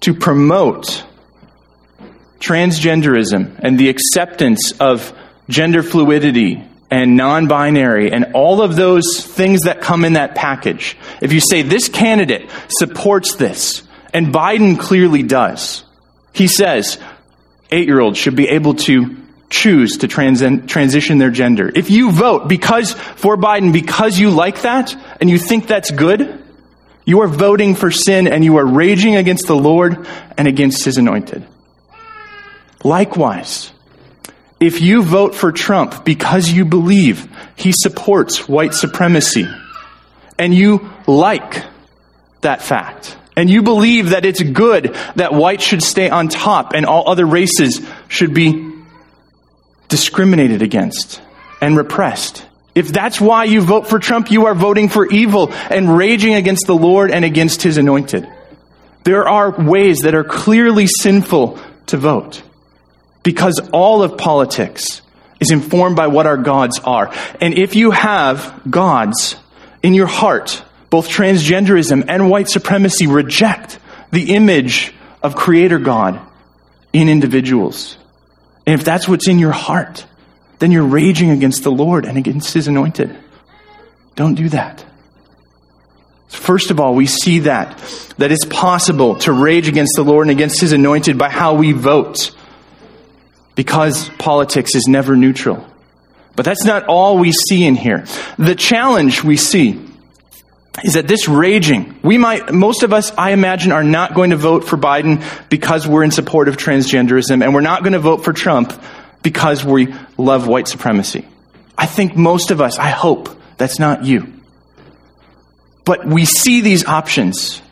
to 0.00 0.14
promote 0.14 1.04
transgenderism 2.38 3.58
and 3.58 3.78
the 3.78 3.88
acceptance 3.88 4.72
of 4.78 5.12
gender 5.48 5.82
fluidity 5.82 6.62
and 6.90 7.16
non 7.16 7.48
binary 7.48 8.12
and 8.12 8.32
all 8.34 8.62
of 8.62 8.76
those 8.76 9.24
things 9.26 9.62
that 9.62 9.80
come 9.80 10.04
in 10.04 10.12
that 10.12 10.36
package, 10.36 10.96
if 11.20 11.32
you 11.32 11.40
say 11.40 11.62
this 11.62 11.88
candidate 11.88 12.48
supports 12.68 13.34
this, 13.34 13.82
and 14.12 14.32
Biden 14.32 14.78
clearly 14.78 15.24
does, 15.24 15.82
he 16.32 16.46
says 16.46 16.98
eight 17.74 17.88
year 17.88 18.00
olds 18.00 18.18
should 18.18 18.36
be 18.36 18.48
able 18.48 18.74
to 18.74 19.16
choose 19.50 19.98
to 19.98 20.08
trans- 20.08 20.42
transition 20.66 21.18
their 21.18 21.30
gender, 21.30 21.70
if 21.74 21.90
you 21.90 22.10
vote 22.10 22.48
because 22.48 22.92
for 22.92 23.36
Biden 23.36 23.72
because 23.72 24.18
you 24.18 24.30
like 24.30 24.62
that 24.62 24.96
and 25.20 25.28
you 25.28 25.38
think 25.38 25.66
that's 25.66 25.90
good, 25.90 26.42
you 27.04 27.20
are 27.20 27.28
voting 27.28 27.74
for 27.74 27.90
sin 27.90 28.26
and 28.26 28.44
you 28.44 28.56
are 28.56 28.66
raging 28.66 29.16
against 29.16 29.46
the 29.46 29.56
Lord 29.56 30.06
and 30.38 30.48
against 30.48 30.84
his 30.84 30.96
anointed. 30.96 31.46
Likewise, 32.82 33.72
if 34.60 34.80
you 34.80 35.02
vote 35.02 35.34
for 35.34 35.52
Trump 35.52 36.04
because 36.04 36.50
you 36.50 36.64
believe 36.64 37.28
he 37.56 37.72
supports 37.72 38.48
white 38.48 38.74
supremacy 38.74 39.46
and 40.38 40.54
you 40.54 40.90
like 41.06 41.64
that 42.40 42.62
fact, 42.62 43.16
and 43.36 43.50
you 43.50 43.62
believe 43.62 44.10
that 44.10 44.24
it's 44.24 44.42
good 44.42 44.96
that 45.16 45.32
white 45.32 45.60
should 45.60 45.82
stay 45.82 46.08
on 46.08 46.28
top 46.28 46.72
and 46.74 46.86
all 46.86 47.08
other 47.08 47.26
races 47.26 47.84
should 48.08 48.32
be 48.32 48.72
discriminated 49.88 50.62
against 50.62 51.20
and 51.60 51.76
repressed. 51.76 52.46
If 52.74 52.88
that's 52.88 53.20
why 53.20 53.44
you 53.44 53.60
vote 53.60 53.88
for 53.88 53.98
Trump, 53.98 54.30
you 54.30 54.46
are 54.46 54.54
voting 54.54 54.88
for 54.88 55.06
evil 55.06 55.52
and 55.52 55.96
raging 55.96 56.34
against 56.34 56.66
the 56.66 56.74
Lord 56.74 57.10
and 57.10 57.24
against 57.24 57.62
his 57.62 57.78
anointed. 57.78 58.28
There 59.04 59.28
are 59.28 59.50
ways 59.50 60.00
that 60.00 60.14
are 60.14 60.24
clearly 60.24 60.86
sinful 60.86 61.58
to 61.86 61.96
vote 61.96 62.42
because 63.22 63.60
all 63.72 64.02
of 64.02 64.18
politics 64.18 65.02
is 65.40 65.50
informed 65.50 65.96
by 65.96 66.06
what 66.06 66.26
our 66.26 66.36
gods 66.36 66.80
are. 66.80 67.12
And 67.40 67.54
if 67.54 67.76
you 67.76 67.90
have 67.90 68.62
gods 68.68 69.36
in 69.82 69.94
your 69.94 70.06
heart, 70.06 70.62
both 70.94 71.08
transgenderism 71.08 72.04
and 72.06 72.30
white 72.30 72.48
supremacy 72.48 73.08
reject 73.08 73.80
the 74.12 74.32
image 74.32 74.94
of 75.24 75.34
Creator 75.34 75.80
God 75.80 76.20
in 76.92 77.08
individuals. 77.08 77.96
And 78.64 78.78
if 78.78 78.84
that's 78.84 79.08
what's 79.08 79.26
in 79.26 79.40
your 79.40 79.50
heart, 79.50 80.06
then 80.60 80.70
you're 80.70 80.86
raging 80.86 81.30
against 81.30 81.64
the 81.64 81.72
Lord 81.72 82.04
and 82.04 82.16
against 82.16 82.54
His 82.54 82.68
anointed. 82.68 83.18
Don't 84.14 84.36
do 84.36 84.48
that. 84.50 84.84
First 86.28 86.70
of 86.70 86.78
all, 86.78 86.94
we 86.94 87.06
see 87.06 87.40
that, 87.40 87.76
that 88.18 88.30
it's 88.30 88.44
possible 88.44 89.16
to 89.16 89.32
rage 89.32 89.66
against 89.66 89.96
the 89.96 90.04
Lord 90.04 90.28
and 90.28 90.30
against 90.30 90.60
His 90.60 90.70
anointed 90.70 91.18
by 91.18 91.28
how 91.28 91.54
we 91.54 91.72
vote. 91.72 92.30
Because 93.56 94.10
politics 94.10 94.76
is 94.76 94.86
never 94.86 95.16
neutral. 95.16 95.66
But 96.36 96.44
that's 96.44 96.64
not 96.64 96.86
all 96.86 97.18
we 97.18 97.32
see 97.32 97.64
in 97.64 97.74
here. 97.74 98.04
The 98.38 98.54
challenge 98.54 99.24
we 99.24 99.36
see 99.36 99.90
is 100.82 100.94
that 100.94 101.06
this 101.06 101.28
raging, 101.28 101.98
we 102.02 102.18
might, 102.18 102.52
most 102.52 102.82
of 102.82 102.92
us, 102.92 103.12
I 103.16 103.30
imagine, 103.30 103.70
are 103.70 103.84
not 103.84 104.14
going 104.14 104.30
to 104.30 104.36
vote 104.36 104.64
for 104.64 104.76
Biden 104.76 105.22
because 105.48 105.86
we're 105.86 106.02
in 106.02 106.10
support 106.10 106.48
of 106.48 106.56
transgenderism, 106.56 107.44
and 107.44 107.54
we're 107.54 107.60
not 107.60 107.82
going 107.82 107.92
to 107.92 108.00
vote 108.00 108.24
for 108.24 108.32
Trump 108.32 108.72
because 109.22 109.64
we 109.64 109.94
love 110.18 110.48
white 110.48 110.66
supremacy. 110.66 111.26
I 111.78 111.86
think 111.86 112.16
most 112.16 112.50
of 112.50 112.60
us, 112.60 112.78
I 112.78 112.88
hope, 112.88 113.28
that's 113.56 113.78
not 113.78 114.04
you. 114.04 114.32
But 115.84 116.06
we 116.06 116.24
see 116.24 116.60
these 116.60 116.84
options, 116.86 117.62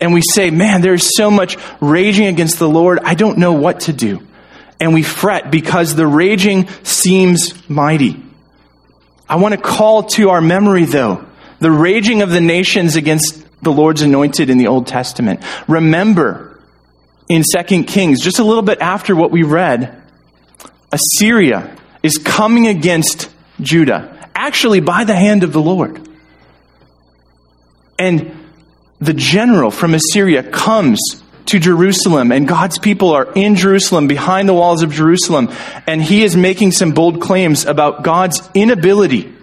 and 0.00 0.12
we 0.12 0.22
say, 0.22 0.50
man, 0.50 0.80
there's 0.80 1.16
so 1.16 1.30
much 1.30 1.56
raging 1.80 2.26
against 2.26 2.58
the 2.58 2.68
Lord, 2.68 3.00
I 3.02 3.14
don't 3.14 3.38
know 3.38 3.54
what 3.54 3.80
to 3.80 3.92
do. 3.92 4.22
And 4.80 4.94
we 4.94 5.02
fret 5.02 5.50
because 5.50 5.96
the 5.96 6.06
raging 6.06 6.68
seems 6.84 7.68
mighty. 7.68 8.22
I 9.28 9.36
want 9.36 9.54
to 9.54 9.60
call 9.60 10.04
to 10.04 10.30
our 10.30 10.40
memory, 10.40 10.84
though, 10.84 11.27
the 11.60 11.70
raging 11.70 12.22
of 12.22 12.30
the 12.30 12.40
nations 12.40 12.96
against 12.96 13.44
the 13.62 13.70
Lord's 13.72 14.02
anointed 14.02 14.50
in 14.50 14.58
the 14.58 14.68
Old 14.68 14.86
Testament. 14.86 15.40
Remember 15.66 16.60
in 17.28 17.42
2 17.42 17.84
Kings, 17.84 18.20
just 18.20 18.38
a 18.38 18.44
little 18.44 18.62
bit 18.62 18.80
after 18.80 19.14
what 19.14 19.30
we 19.30 19.42
read, 19.42 20.02
Assyria 20.92 21.76
is 22.02 22.16
coming 22.18 22.66
against 22.66 23.30
Judah, 23.60 24.30
actually 24.34 24.80
by 24.80 25.04
the 25.04 25.14
hand 25.14 25.42
of 25.42 25.52
the 25.52 25.60
Lord. 25.60 26.08
And 27.98 28.34
the 29.00 29.14
general 29.14 29.70
from 29.70 29.94
Assyria 29.94 30.42
comes 30.42 31.00
to 31.46 31.58
Jerusalem, 31.58 32.30
and 32.30 32.46
God's 32.46 32.78
people 32.78 33.10
are 33.10 33.32
in 33.32 33.56
Jerusalem, 33.56 34.06
behind 34.06 34.48
the 34.48 34.54
walls 34.54 34.82
of 34.82 34.92
Jerusalem, 34.92 35.50
and 35.86 36.02
he 36.02 36.22
is 36.22 36.36
making 36.36 36.72
some 36.72 36.92
bold 36.92 37.20
claims 37.20 37.64
about 37.64 38.02
God's 38.02 38.48
inability 38.54 39.34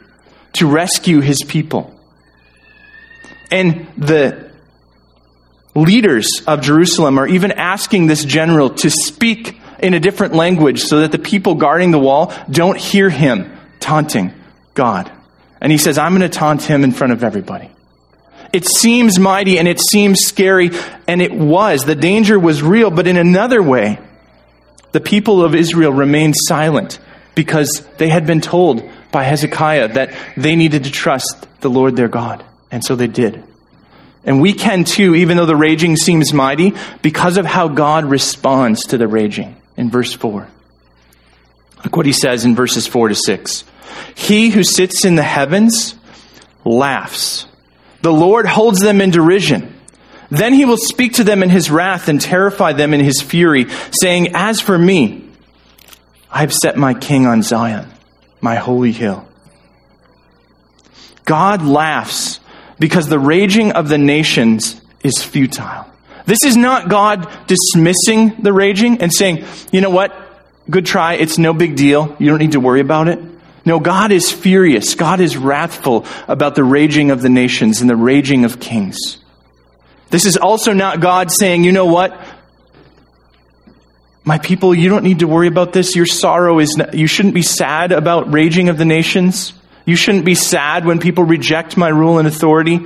to 0.53 0.67
rescue 0.67 1.19
his 1.19 1.43
people. 1.43 1.94
And 3.51 3.87
the 3.97 4.51
leaders 5.75 6.41
of 6.47 6.61
Jerusalem 6.61 7.17
are 7.19 7.27
even 7.27 7.51
asking 7.51 8.07
this 8.07 8.23
general 8.23 8.71
to 8.71 8.89
speak 8.89 9.59
in 9.79 9.93
a 9.93 9.99
different 9.99 10.33
language 10.33 10.81
so 10.81 11.01
that 11.01 11.11
the 11.11 11.19
people 11.19 11.55
guarding 11.55 11.91
the 11.91 11.99
wall 11.99 12.33
don't 12.49 12.77
hear 12.77 13.09
him 13.09 13.51
taunting 13.79 14.33
God. 14.73 15.11
And 15.61 15.71
he 15.71 15.77
says, 15.77 15.97
I'm 15.97 16.11
going 16.15 16.21
to 16.21 16.29
taunt 16.29 16.63
him 16.63 16.83
in 16.83 16.91
front 16.91 17.13
of 17.13 17.23
everybody. 17.23 17.69
It 18.53 18.65
seems 18.65 19.19
mighty 19.19 19.59
and 19.59 19.67
it 19.67 19.81
seems 19.81 20.21
scary, 20.21 20.71
and 21.07 21.21
it 21.21 21.33
was. 21.33 21.83
The 21.83 21.95
danger 21.95 22.39
was 22.39 22.63
real, 22.63 22.89
but 22.89 23.07
in 23.07 23.17
another 23.17 23.61
way, 23.61 23.99
the 24.93 25.01
people 25.01 25.43
of 25.43 25.55
Israel 25.55 25.91
remained 25.91 26.35
silent 26.37 26.99
because 27.35 27.85
they 27.97 28.07
had 28.07 28.25
been 28.25 28.39
told 28.39 28.89
by 29.11 29.23
Hezekiah 29.23 29.89
that 29.93 30.15
they 30.37 30.55
needed 30.55 30.85
to 30.85 30.91
trust 30.91 31.47
the 31.59 31.69
Lord 31.69 31.97
their 31.97 32.07
God. 32.07 32.45
And 32.75 32.83
so 32.83 32.97
they 32.97 33.07
did. 33.07 33.41
And 34.25 34.41
we 34.41 34.51
can 34.51 34.83
too, 34.83 35.15
even 35.15 35.37
though 35.37 35.45
the 35.45 35.55
raging 35.55 35.95
seems 35.95 36.33
mighty, 36.33 36.73
because 37.01 37.37
of 37.37 37.45
how 37.45 37.69
God 37.69 38.03
responds 38.03 38.87
to 38.87 38.97
the 38.97 39.07
raging 39.07 39.55
in 39.77 39.89
verse 39.89 40.11
4. 40.11 40.45
Look 41.85 41.95
what 41.95 42.05
he 42.05 42.11
says 42.11 42.43
in 42.43 42.53
verses 42.53 42.85
4 42.85 43.07
to 43.07 43.15
6. 43.15 43.63
He 44.15 44.49
who 44.49 44.65
sits 44.65 45.05
in 45.05 45.15
the 45.15 45.23
heavens 45.23 45.95
laughs. 46.65 47.47
The 48.01 48.11
Lord 48.11 48.45
holds 48.45 48.81
them 48.81 48.99
in 48.99 49.09
derision. 49.09 49.73
Then 50.29 50.53
he 50.53 50.65
will 50.65 50.75
speak 50.75 51.13
to 51.13 51.23
them 51.23 51.43
in 51.43 51.49
his 51.49 51.71
wrath 51.71 52.09
and 52.09 52.19
terrify 52.19 52.73
them 52.73 52.93
in 52.93 52.99
his 52.99 53.21
fury, 53.21 53.67
saying, 54.01 54.35
As 54.35 54.59
for 54.59 54.77
me, 54.77 55.29
I 56.29 56.39
have 56.39 56.51
set 56.51 56.75
my 56.75 56.93
king 56.93 57.25
on 57.25 57.41
Zion, 57.41 57.87
my 58.41 58.55
holy 58.55 58.91
hill. 58.91 59.25
God 61.23 61.63
laughs 61.63 62.41
because 62.79 63.07
the 63.07 63.19
raging 63.19 63.71
of 63.71 63.87
the 63.87 63.97
nations 63.97 64.79
is 65.03 65.23
futile. 65.23 65.85
This 66.25 66.43
is 66.43 66.57
not 66.57 66.89
God 66.89 67.29
dismissing 67.47 68.41
the 68.41 68.51
raging 68.51 69.01
and 69.01 69.13
saying, 69.13 69.45
you 69.71 69.81
know 69.81 69.91
what, 69.91 70.13
good 70.69 70.85
try, 70.85 71.13
it's 71.13 71.37
no 71.37 71.53
big 71.53 71.75
deal, 71.75 72.15
you 72.19 72.27
don't 72.27 72.39
need 72.39 72.53
to 72.53 72.59
worry 72.59 72.81
about 72.81 73.07
it. 73.07 73.19
No, 73.65 73.79
God 73.79 74.11
is 74.11 74.31
furious. 74.31 74.93
God 74.93 75.19
is 75.19 75.35
wrathful 75.37 76.05
about 76.27 76.53
the 76.53 76.63
raging 76.63 77.09
of 77.09 77.23
the 77.23 77.29
nations 77.29 77.81
and 77.81 77.89
the 77.89 77.95
raging 77.95 78.45
of 78.45 78.59
kings. 78.59 79.17
This 80.11 80.25
is 80.25 80.37
also 80.37 80.71
not 80.71 81.01
God 81.01 81.31
saying, 81.31 81.63
you 81.63 81.71
know 81.71 81.87
what? 81.87 82.19
My 84.23 84.37
people, 84.37 84.73
you 84.73 84.89
don't 84.89 85.03
need 85.03 85.19
to 85.19 85.27
worry 85.27 85.47
about 85.47 85.73
this. 85.73 85.95
Your 85.95 86.05
sorrow 86.05 86.59
is, 86.59 86.77
not, 86.77 86.93
you 86.93 87.07
shouldn't 87.07 87.33
be 87.33 87.41
sad 87.41 87.91
about 87.91 88.31
raging 88.31 88.69
of 88.69 88.77
the 88.77 88.85
nations. 88.85 89.53
You 89.85 89.95
shouldn't 89.95 90.25
be 90.25 90.35
sad 90.35 90.85
when 90.85 90.99
people 90.99 91.23
reject 91.23 91.77
my 91.77 91.89
rule 91.89 92.17
and 92.17 92.27
authority. 92.27 92.79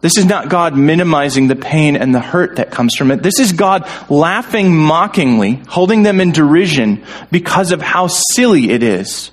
This 0.00 0.18
is 0.18 0.24
not 0.24 0.48
God 0.48 0.76
minimizing 0.76 1.46
the 1.46 1.54
pain 1.54 1.94
and 1.94 2.12
the 2.12 2.20
hurt 2.20 2.56
that 2.56 2.72
comes 2.72 2.96
from 2.96 3.12
it. 3.12 3.22
This 3.22 3.38
is 3.38 3.52
God 3.52 3.88
laughing 4.10 4.76
mockingly, 4.76 5.62
holding 5.68 6.02
them 6.02 6.20
in 6.20 6.32
derision 6.32 7.04
because 7.30 7.70
of 7.70 7.80
how 7.80 8.08
silly 8.08 8.70
it 8.70 8.82
is 8.82 9.30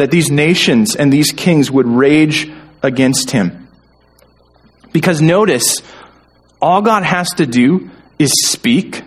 that 0.00 0.10
these 0.10 0.30
nations 0.30 0.96
and 0.96 1.12
these 1.12 1.30
kings 1.30 1.70
would 1.70 1.86
rage 1.86 2.50
against 2.82 3.32
him. 3.32 3.68
Because 4.92 5.20
notice, 5.20 5.82
all 6.60 6.80
God 6.80 7.02
has 7.02 7.28
to 7.36 7.44
do 7.44 7.90
is 8.18 8.32
speak, 8.50 9.02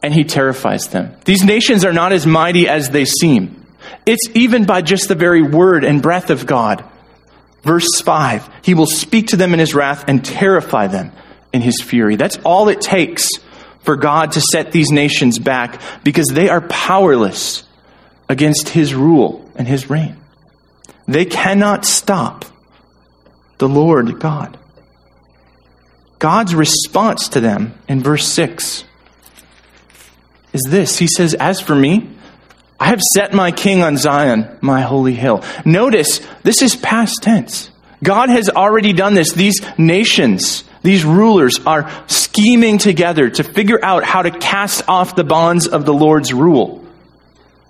and 0.00 0.14
he 0.14 0.22
terrifies 0.22 0.86
them. 0.88 1.16
These 1.24 1.42
nations 1.42 1.84
are 1.84 1.92
not 1.92 2.12
as 2.12 2.28
mighty 2.28 2.68
as 2.68 2.90
they 2.90 3.04
seem. 3.04 3.57
It's 4.08 4.26
even 4.34 4.64
by 4.64 4.80
just 4.80 5.08
the 5.08 5.14
very 5.14 5.42
word 5.42 5.84
and 5.84 6.00
breath 6.00 6.30
of 6.30 6.46
God. 6.46 6.82
Verse 7.62 8.00
5 8.00 8.48
He 8.62 8.72
will 8.72 8.86
speak 8.86 9.28
to 9.28 9.36
them 9.36 9.52
in 9.52 9.58
his 9.58 9.74
wrath 9.74 10.06
and 10.08 10.24
terrify 10.24 10.86
them 10.86 11.12
in 11.52 11.60
his 11.60 11.82
fury. 11.82 12.16
That's 12.16 12.38
all 12.38 12.70
it 12.70 12.80
takes 12.80 13.28
for 13.80 13.96
God 13.96 14.32
to 14.32 14.40
set 14.40 14.72
these 14.72 14.90
nations 14.90 15.38
back 15.38 15.82
because 16.04 16.28
they 16.28 16.48
are 16.48 16.62
powerless 16.62 17.64
against 18.30 18.70
his 18.70 18.94
rule 18.94 19.46
and 19.56 19.68
his 19.68 19.90
reign. 19.90 20.16
They 21.06 21.26
cannot 21.26 21.84
stop 21.84 22.46
the 23.58 23.68
Lord 23.68 24.18
God. 24.20 24.58
God's 26.18 26.54
response 26.54 27.28
to 27.30 27.40
them 27.40 27.74
in 27.88 28.02
verse 28.02 28.26
6 28.26 28.84
is 30.54 30.62
this 30.66 30.98
He 30.98 31.08
says, 31.08 31.34
As 31.34 31.60
for 31.60 31.74
me, 31.74 32.08
I 32.80 32.86
have 32.86 33.02
set 33.02 33.34
my 33.34 33.50
king 33.50 33.82
on 33.82 33.96
Zion, 33.96 34.56
my 34.60 34.82
holy 34.82 35.14
hill. 35.14 35.42
Notice, 35.64 36.20
this 36.44 36.62
is 36.62 36.76
past 36.76 37.22
tense. 37.22 37.70
God 38.02 38.28
has 38.28 38.48
already 38.48 38.92
done 38.92 39.14
this. 39.14 39.32
These 39.32 39.60
nations, 39.76 40.62
these 40.82 41.04
rulers 41.04 41.58
are 41.66 41.90
scheming 42.06 42.78
together 42.78 43.30
to 43.30 43.42
figure 43.42 43.84
out 43.84 44.04
how 44.04 44.22
to 44.22 44.30
cast 44.30 44.88
off 44.88 45.16
the 45.16 45.24
bonds 45.24 45.66
of 45.66 45.84
the 45.84 45.94
Lord's 45.94 46.32
rule. 46.32 46.84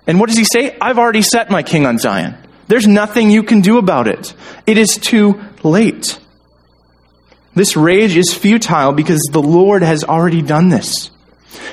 And 0.06 0.20
what 0.20 0.28
does 0.28 0.38
he 0.38 0.44
say? 0.44 0.76
I've 0.80 0.98
already 0.98 1.22
set 1.22 1.50
my 1.50 1.62
king 1.62 1.86
on 1.86 1.98
Zion. 1.98 2.36
There's 2.66 2.86
nothing 2.86 3.30
you 3.30 3.42
can 3.42 3.62
do 3.62 3.78
about 3.78 4.08
it. 4.08 4.34
It 4.66 4.76
is 4.76 4.98
too 4.98 5.40
late. 5.62 6.18
This 7.54 7.76
rage 7.76 8.16
is 8.16 8.34
futile 8.34 8.92
because 8.92 9.22
the 9.32 9.42
Lord 9.42 9.82
has 9.82 10.04
already 10.04 10.42
done 10.42 10.68
this. 10.68 11.10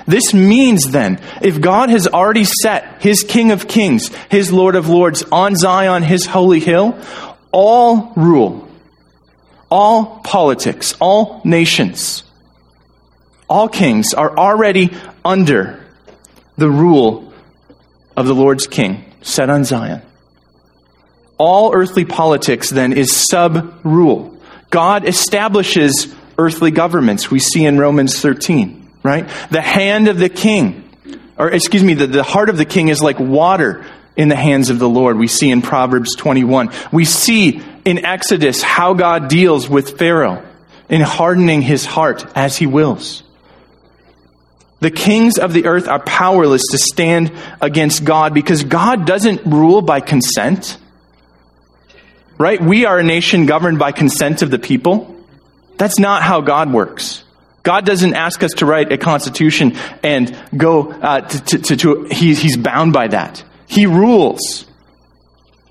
This 0.08 0.34
means 0.34 0.92
then, 0.92 1.20
if 1.42 1.60
God 1.60 1.90
has 1.90 2.08
already 2.08 2.46
set 2.46 3.02
his 3.02 3.24
King 3.24 3.52
of 3.52 3.68
Kings, 3.68 4.14
his 4.30 4.52
Lord 4.52 4.76
of 4.76 4.88
Lords 4.88 5.24
on 5.32 5.56
Zion, 5.56 6.04
his 6.04 6.26
holy 6.26 6.60
hill, 6.60 6.98
all 7.52 8.14
rule, 8.16 8.68
all 9.70 10.20
politics, 10.24 10.96
all 11.00 11.42
nations, 11.44 12.24
all 13.50 13.68
kings 13.68 14.14
are 14.14 14.38
already 14.38 14.92
under 15.24 15.84
the 16.58 16.70
rule 16.70 17.34
of 18.16 18.28
the 18.28 18.36
Lord's 18.36 18.68
King, 18.68 19.06
set 19.22 19.50
on 19.50 19.64
Zion. 19.64 20.02
All 21.38 21.74
earthly 21.74 22.06
politics 22.06 22.70
then 22.70 22.94
is 22.94 23.12
sub 23.30 23.80
rule. 23.84 24.38
God 24.70 25.08
establishes 25.08 26.14
earthly 26.38 26.72
governments, 26.72 27.30
we 27.30 27.40
see 27.40 27.66
in 27.66 27.78
Romans 27.78 28.22
13 28.22 28.85
right? 29.06 29.28
The 29.52 29.62
hand 29.62 30.08
of 30.08 30.18
the 30.20 30.30
king 30.30 30.86
or 31.38 31.52
excuse 31.52 31.84
me, 31.84 31.94
the, 31.94 32.08
the 32.08 32.24
heart 32.24 32.50
of 32.50 32.58
the 32.58 32.66
king 32.66 32.88
is 32.90 33.02
like 33.02 33.20
water 33.20 33.86
in 34.16 34.30
the 34.30 34.36
hands 34.36 34.70
of 34.70 34.80
the 34.80 34.88
Lord. 34.88 35.18
We 35.18 35.28
see 35.28 35.52
in 35.52 35.62
Proverbs 35.62 36.16
21. 36.16 36.72
We 36.92 37.06
see 37.06 37.62
in 37.84 38.06
Exodus 38.06 38.62
how 38.62 38.94
God 38.94 39.28
deals 39.28 39.70
with 39.70 39.98
Pharaoh 39.98 40.46
in 40.88 41.02
hardening 41.02 41.62
his 41.62 41.86
heart 41.86 42.26
as 42.36 42.58
he 42.58 42.68
wills. 42.68 43.24
The 44.80 44.92
kings 44.92 45.38
of 45.38 45.52
the 45.52 45.66
earth 45.66 45.88
are 45.88 46.00
powerless 46.00 46.62
to 46.72 46.78
stand 46.78 47.32
against 47.62 48.06
God 48.06 48.34
because 48.34 48.64
God 48.64 49.06
doesn't 49.06 49.46
rule 49.46 49.82
by 49.82 50.00
consent. 50.00 50.78
Right? 52.38 52.62
We 52.62 52.86
are 52.86 53.00
a 53.00 53.04
nation 53.04 53.46
governed 53.46 53.80
by 53.80 53.92
consent 53.92 54.42
of 54.42 54.52
the 54.52 54.60
people. 54.60 55.16
That's 55.78 56.00
not 56.00 56.22
how 56.22 56.42
God 56.42 56.72
works. 56.72 57.25
God 57.66 57.84
doesn't 57.84 58.14
ask 58.14 58.44
us 58.44 58.52
to 58.58 58.66
write 58.66 58.92
a 58.92 58.98
constitution 58.98 59.76
and 60.04 60.38
go 60.56 60.92
uh, 60.92 61.22
to, 61.22 61.58
to, 61.58 61.76
to, 61.76 62.04
he, 62.06 62.36
he's 62.36 62.56
bound 62.56 62.94
by 62.94 63.08
that. 63.08 63.44
He 63.68 63.88
rules. 63.88 64.66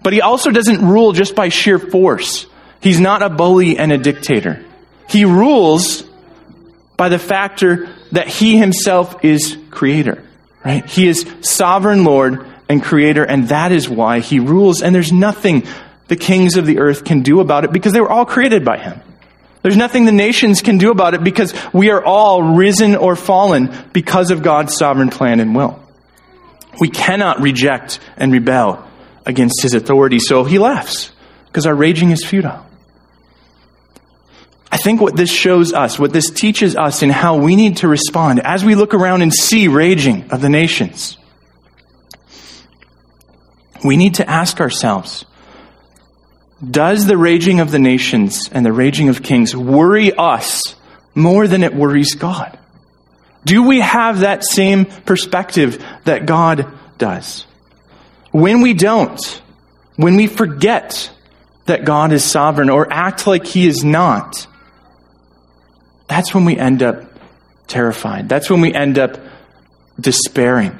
But 0.03 0.13
he 0.13 0.21
also 0.21 0.51
doesn't 0.51 0.85
rule 0.87 1.13
just 1.13 1.37
by 1.37 1.51
sheer 1.51 1.79
force. 1.79 2.47
He's 2.81 2.99
not 2.99 3.23
a 3.23 3.31
bully 3.31 3.79
and 3.79 3.93
a 3.93 3.97
dictator. 3.97 4.63
He 5.09 5.25
rules 5.25 6.03
by 6.97 7.09
the 7.09 7.19
factor 7.21 7.89
that 8.11 8.27
he 8.27 8.59
himself 8.59 9.25
is 9.25 9.57
creator, 9.71 10.23
right? 10.65 10.85
He 10.85 11.07
is 11.07 11.25
sovereign 11.43 12.03
Lord 12.03 12.45
and 12.69 12.83
creator, 12.83 13.23
and 13.25 13.49
that 13.49 13.71
is 13.71 13.89
why 13.89 14.19
he 14.19 14.41
rules, 14.41 14.83
and 14.83 14.93
there's 14.93 15.13
nothing 15.13 15.65
the 16.09 16.17
kings 16.17 16.57
of 16.57 16.67
the 16.67 16.81
earth 16.81 17.05
can 17.05 17.23
do 17.23 17.39
about 17.39 17.65
it 17.65 17.73
because 17.73 17.93
they 17.93 18.01
were 18.01 18.11
all 18.11 18.27
created 18.27 18.65
by 18.65 18.79
him. 18.79 19.01
There's 19.64 19.79
nothing 19.79 20.05
the 20.05 20.12
nations 20.12 20.61
can 20.61 20.77
do 20.77 20.90
about 20.90 21.14
it 21.14 21.24
because 21.24 21.55
we 21.72 21.88
are 21.88 22.05
all 22.05 22.42
risen 22.42 22.94
or 22.96 23.16
fallen 23.16 23.74
because 23.94 24.31
of 24.31 24.42
God's 24.42 24.77
sovereign 24.77 25.09
plan 25.09 25.40
and 25.40 25.57
will. 25.57 25.83
We 26.79 26.90
cannot 26.90 27.40
reject 27.40 27.98
and 28.18 28.31
rebel 28.31 28.87
against 29.24 29.62
his 29.62 29.72
authority, 29.72 30.18
so 30.18 30.44
he 30.44 30.59
laughs 30.59 31.12
because 31.46 31.64
our 31.64 31.74
raging 31.74 32.11
is 32.11 32.22
futile. 32.22 32.66
I 34.70 34.77
think 34.77 35.00
what 35.00 35.16
this 35.16 35.33
shows 35.33 35.72
us, 35.72 35.98
what 35.98 36.12
this 36.12 36.29
teaches 36.29 36.77
us 36.77 37.03
in 37.03 37.09
how 37.09 37.38
we 37.38 37.57
need 37.57 37.79
to 37.79 37.88
respond 37.88 38.40
as 38.44 38.66
we 38.66 38.74
look 38.74 38.92
around 38.92 39.22
and 39.22 39.33
see 39.33 39.68
raging 39.68 40.31
of 40.31 40.42
the 40.42 40.50
nations, 40.50 41.16
we 43.83 43.96
need 43.96 44.16
to 44.16 44.29
ask 44.29 44.61
ourselves, 44.61 45.24
does 46.70 47.07
the 47.07 47.16
raging 47.16 47.61
of 47.61 47.70
the 47.70 47.79
nations 47.79 48.48
and 48.50 48.64
the 48.64 48.72
raging 48.72 49.09
of 49.09 49.22
kings 49.22 49.55
worry 49.55 50.12
us 50.12 50.74
more 51.14 51.46
than 51.46 51.62
it 51.62 51.74
worries 51.74 52.14
God? 52.14 52.59
Do 53.44 53.62
we 53.66 53.81
have 53.81 54.20
that 54.20 54.44
same 54.44 54.87
perspective 54.87 55.85
that 56.05 56.27
God 56.27 56.72
does? 56.98 57.46
When 58.31 58.62
we 58.62 58.74
don't, 58.74 59.20
when 59.96 60.16
we 60.16 60.27
forget 60.27 61.11
that 61.66 61.85
God 61.85 62.12
is 62.12 62.24
sovereign 62.24 62.70
or 62.70 62.92
act 62.92 63.27
like 63.27 63.46
He 63.46 63.66
is 63.66 63.85
not, 63.85 64.46
that's 66.09 66.35
when 66.35 66.44
we 66.44 66.57
end 66.57 66.83
up 66.83 67.05
terrified. 67.66 68.29
That's 68.29 68.50
when 68.50 68.61
we 68.61 68.74
end 68.74 68.98
up 68.98 69.18
despairing. 69.98 70.79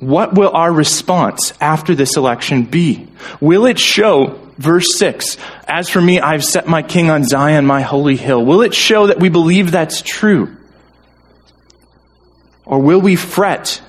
What 0.00 0.34
will 0.34 0.50
our 0.50 0.72
response 0.72 1.52
after 1.60 1.94
this 1.94 2.16
election 2.16 2.64
be? 2.64 3.06
Will 3.40 3.66
it 3.66 3.78
show, 3.78 4.38
verse 4.58 4.96
6, 4.96 5.36
as 5.68 5.88
for 5.88 6.00
me, 6.00 6.20
I've 6.20 6.44
set 6.44 6.66
my 6.66 6.82
king 6.82 7.10
on 7.10 7.24
Zion, 7.24 7.64
my 7.64 7.80
holy 7.80 8.16
hill? 8.16 8.44
Will 8.44 8.62
it 8.62 8.74
show 8.74 9.06
that 9.06 9.20
we 9.20 9.28
believe 9.28 9.70
that's 9.70 10.02
true? 10.02 10.56
Or 12.64 12.80
will 12.80 13.00
we 13.00 13.16
fret 13.16 13.80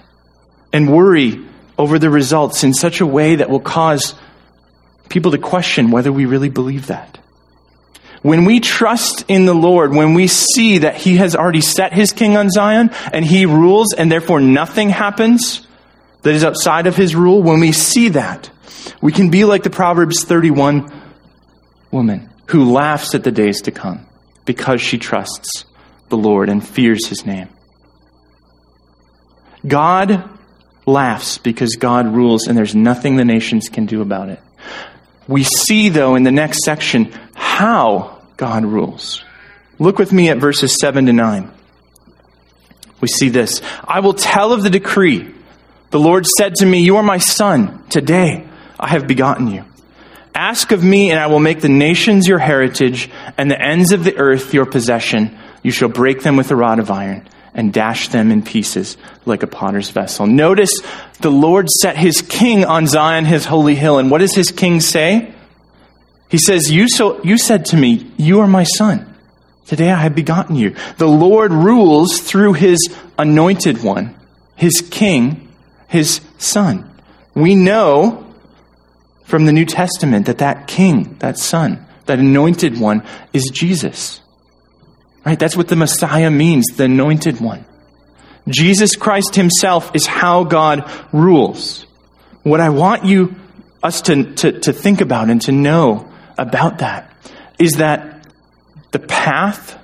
and 0.72 0.92
worry 0.92 1.44
over 1.78 1.98
the 1.98 2.10
results 2.10 2.64
in 2.64 2.74
such 2.74 3.02
a 3.02 3.06
way 3.06 3.36
that 3.36 3.50
will 3.50 3.60
cause 3.60 4.16
people 5.10 5.32
to 5.32 5.38
question 5.38 5.92
whether 5.92 6.12
we 6.12 6.26
really 6.26 6.50
believe 6.50 6.88
that? 6.88 7.18
When 8.22 8.46
we 8.46 8.60
trust 8.60 9.26
in 9.28 9.46
the 9.46 9.54
Lord, 9.54 9.94
when 9.94 10.14
we 10.14 10.28
see 10.28 10.80
that 10.80 10.96
He 10.98 11.18
has 11.18 11.36
already 11.36 11.62
set 11.62 11.94
His 11.94 12.12
king 12.12 12.38
on 12.38 12.50
Zion 12.50 12.92
and 13.14 13.24
He 13.24 13.46
rules 13.46 13.94
and 13.94 14.12
therefore 14.12 14.42
nothing 14.42 14.90
happens, 14.90 15.65
that 16.26 16.34
is 16.34 16.44
outside 16.44 16.88
of 16.88 16.96
his 16.96 17.16
rule, 17.16 17.44
when 17.44 17.60
we 17.60 17.72
see 17.72 18.10
that, 18.10 18.50
we 19.00 19.12
can 19.12 19.30
be 19.30 19.46
like 19.46 19.62
the 19.62 19.70
Proverbs 19.70 20.24
31 20.24 20.92
woman 21.92 22.32
who 22.48 22.72
laughs 22.72 23.14
at 23.14 23.24
the 23.24 23.32
days 23.32 23.62
to 23.62 23.72
come 23.72 24.08
because 24.44 24.82
she 24.82 24.98
trusts 24.98 25.66
the 26.10 26.18
Lord 26.18 26.50
and 26.50 26.68
fears 26.68 27.06
his 27.06 27.28
name. 27.28 27.48
God 29.68 30.28
laughs 30.88 31.38
because 31.38 31.76
God 31.76 32.08
rules 32.08 32.48
and 32.48 32.58
there's 32.58 32.74
nothing 32.74 33.18
the 33.18 33.26
nations 33.26 33.70
can 33.70 33.86
do 33.86 34.02
about 34.02 34.30
it. 34.30 34.40
We 35.28 35.44
see, 35.44 35.90
though, 35.90 36.16
in 36.16 36.24
the 36.24 36.32
next 36.32 36.64
section 36.64 37.14
how 37.36 38.20
God 38.36 38.66
rules. 38.66 39.24
Look 39.78 40.00
with 40.00 40.12
me 40.12 40.30
at 40.30 40.40
verses 40.40 40.76
7 40.80 41.06
to 41.06 41.14
9. 41.14 41.52
We 43.00 43.10
see 43.10 43.30
this 43.30 43.62
I 43.84 44.00
will 44.00 44.16
tell 44.16 44.54
of 44.54 44.64
the 44.64 44.72
decree. 44.72 45.35
The 45.96 46.02
Lord 46.02 46.26
said 46.28 46.56
to 46.56 46.66
me, 46.66 46.82
You 46.82 46.98
are 46.98 47.04
my 47.04 47.20
son. 47.20 47.82
Today 47.88 48.46
I 48.78 48.90
have 48.90 49.08
begotten 49.08 49.48
you. 49.48 49.64
Ask 50.34 50.74
of 50.74 50.84
me, 50.84 51.10
and 51.10 51.18
I 51.18 51.28
will 51.28 51.40
make 51.40 51.62
the 51.62 51.70
nations 51.70 52.28
your 52.28 52.38
heritage, 52.38 53.10
and 53.38 53.50
the 53.50 53.58
ends 53.58 53.94
of 53.94 54.04
the 54.04 54.18
earth 54.18 54.54
your 54.54 54.66
possession. 54.66 55.38
You 55.64 55.72
shall 55.72 55.88
break 55.88 56.22
them 56.22 56.36
with 56.36 56.52
a 56.52 56.56
rod 56.58 56.80
of 56.80 56.92
iron, 56.92 57.26
and 57.54 57.72
dash 57.72 58.10
them 58.10 58.30
in 58.30 58.44
pieces 58.44 58.98
like 59.26 59.42
a 59.42 59.48
potter's 59.48 59.90
vessel. 59.90 60.28
Notice 60.28 60.82
the 61.22 61.32
Lord 61.32 61.70
set 61.70 61.96
his 61.96 62.22
king 62.22 62.66
on 62.66 62.88
Zion, 62.88 63.24
his 63.24 63.46
holy 63.46 63.76
hill. 63.76 63.98
And 63.98 64.12
what 64.12 64.18
does 64.18 64.36
his 64.36 64.52
king 64.52 64.82
say? 64.82 65.34
He 66.28 66.40
says, 66.40 66.70
You, 66.70 66.90
so, 66.90 67.24
you 67.24 67.38
said 67.38 67.68
to 67.68 67.78
me, 67.78 68.12
You 68.18 68.42
are 68.42 68.48
my 68.48 68.66
son. 68.66 69.16
Today 69.66 69.92
I 69.92 70.02
have 70.02 70.14
begotten 70.14 70.58
you. 70.58 70.76
The 70.98 71.08
Lord 71.08 71.54
rules 71.54 72.20
through 72.20 72.52
his 72.52 72.94
anointed 73.18 73.82
one, 73.82 74.14
his 74.58 74.86
king, 74.92 75.45
his 75.88 76.22
son. 76.38 76.90
We 77.34 77.56
know 77.56 78.26
from 79.26 79.46
the 79.46 79.54
New 79.54 79.66
Testament 79.66 80.28
that 80.28 80.40
that 80.40 80.68
king, 80.68 81.16
that 81.20 81.38
son, 81.38 81.86
that 82.06 82.20
anointed 82.20 82.80
one 82.80 83.04
is 83.34 83.50
Jesus. 83.52 84.22
Right? 85.26 85.40
That's 85.40 85.58
what 85.58 85.68
the 85.68 85.76
Messiah 85.76 86.30
means, 86.30 86.66
the 86.78 86.86
anointed 86.86 87.42
one. 87.42 87.66
Jesus 88.48 88.96
Christ 88.96 89.36
himself 89.36 89.92
is 89.96 90.06
how 90.06 90.44
God 90.44 90.90
rules. 91.12 91.86
What 92.44 92.60
I 92.60 92.70
want 92.70 93.06
you, 93.06 93.36
us 93.82 94.02
to, 94.04 94.34
to, 94.36 94.60
to 94.60 94.74
think 94.74 95.02
about 95.02 95.30
and 95.30 95.42
to 95.44 95.52
know 95.52 96.12
about 96.38 96.80
that 96.80 97.12
is 97.58 97.74
that 97.78 98.28
the 98.92 99.00
path 99.00 99.80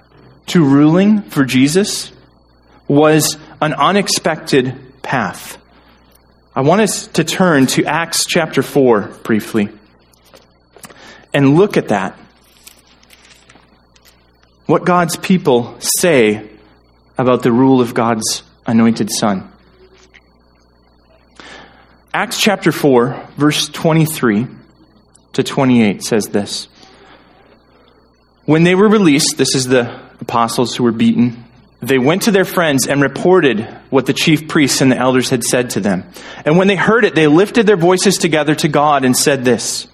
to 0.48 0.64
ruling 0.64 1.22
for 1.24 1.44
Jesus 1.44 2.12
was 2.88 3.38
an 3.62 3.74
unexpected 3.74 4.76
path. 5.02 5.58
I 6.54 6.62
want 6.62 6.82
us 6.82 7.08
to 7.08 7.24
turn 7.24 7.68
to 7.68 7.86
Acts 7.86 8.26
chapter 8.26 8.62
4 8.62 9.20
briefly 9.24 9.70
and 11.34 11.56
look 11.56 11.78
at 11.78 11.88
that. 11.88 12.20
What 14.66 14.86
God's 14.86 15.16
people 15.16 15.78
say 15.80 16.50
about 17.18 17.44
the 17.44 17.54
rule 17.54 17.80
of 17.80 17.94
God's 17.94 18.44
anointed 18.66 19.10
Son. 19.10 19.50
Acts 22.14 22.38
chapter 22.38 22.74
4, 22.74 23.30
verse 23.38 23.70
23 23.70 24.48
to 25.32 25.44
28 25.44 26.04
says 26.04 26.26
this. 26.28 26.68
When 28.44 28.64
they 28.64 28.76
were 28.76 28.90
released, 28.90 29.38
this 29.38 29.56
is 29.56 29.68
the 29.68 30.02
apostles 30.20 30.76
who 30.76 30.84
were 30.84 30.92
beaten 30.92 31.46
they 31.82 31.98
went 31.98 32.24
to 32.24 32.32
their 32.32 32.46
friends 32.46 32.88
and 32.88 33.02
reported 33.02 33.62
what 33.90 34.06
the 34.06 34.14
chief 34.14 34.48
priests 34.48 34.82
and 34.82 34.92
the 34.92 34.98
elders 34.98 35.30
had 35.30 35.44
said 35.44 35.72
to 35.72 35.80
them. 35.80 36.06
And 36.46 36.58
when 36.58 36.68
they 36.68 36.76
heard 36.76 37.06
it, 37.06 37.16
they 37.16 37.28
lifted 37.28 37.66
their 37.66 37.78
voices 37.78 38.18
together 38.18 38.54
to 38.56 38.68
God 38.68 39.04
and 39.04 39.18
said 39.18 39.44
this 39.44 39.88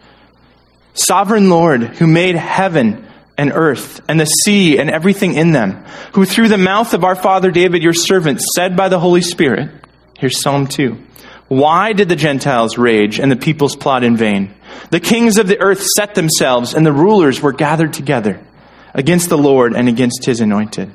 Sovereign 0.93 1.49
Lord, 1.49 1.81
who 1.81 2.07
made 2.07 2.35
heaven 2.35 3.07
and 3.37 3.51
earth 3.53 4.01
and 4.09 4.19
the 4.19 4.25
sea 4.25 4.79
and 4.79 4.89
everything 4.89 5.35
in 5.35 5.51
them, 5.51 5.85
who 6.13 6.25
through 6.25 6.49
the 6.49 6.57
mouth 6.57 6.93
of 6.93 7.05
our 7.05 7.15
father 7.15 7.51
David, 7.51 7.83
your 7.83 7.93
servant, 7.93 8.41
said 8.41 8.75
by 8.75 8.89
the 8.89 8.99
Holy 8.99 9.21
Spirit, 9.21 9.69
here's 10.17 10.41
Psalm 10.41 10.67
2. 10.67 10.97
Why 11.47 11.93
did 11.93 12.09
the 12.09 12.17
Gentiles 12.17 12.77
rage 12.77 13.19
and 13.19 13.31
the 13.31 13.37
peoples 13.37 13.77
plot 13.77 14.03
in 14.03 14.17
vain? 14.17 14.53
The 14.89 14.99
kings 14.99 15.37
of 15.37 15.47
the 15.47 15.59
earth 15.61 15.85
set 15.95 16.15
themselves 16.15 16.73
and 16.73 16.85
the 16.85 16.91
rulers 16.91 17.41
were 17.41 17.53
gathered 17.53 17.93
together 17.93 18.41
against 18.93 19.29
the 19.29 19.37
Lord 19.37 19.73
and 19.73 19.87
against 19.87 20.25
his 20.25 20.41
anointed. 20.41 20.91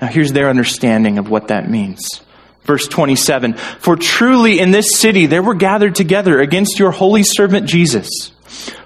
Now, 0.00 0.08
here's 0.08 0.32
their 0.32 0.48
understanding 0.48 1.18
of 1.18 1.28
what 1.28 1.48
that 1.48 1.68
means. 1.68 2.22
Verse 2.64 2.86
27 2.88 3.54
For 3.54 3.96
truly 3.96 4.58
in 4.60 4.70
this 4.70 4.96
city 4.96 5.26
there 5.26 5.42
were 5.42 5.54
gathered 5.54 5.94
together 5.94 6.40
against 6.40 6.78
your 6.78 6.90
holy 6.90 7.22
servant 7.22 7.66
Jesus, 7.66 8.32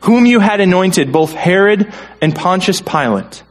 whom 0.02 0.26
you 0.26 0.40
had 0.40 0.60
anointed, 0.60 1.12
both 1.12 1.32
Herod 1.32 1.92
and 2.20 2.34
Pontius 2.34 2.80
Pilate, 2.80 3.42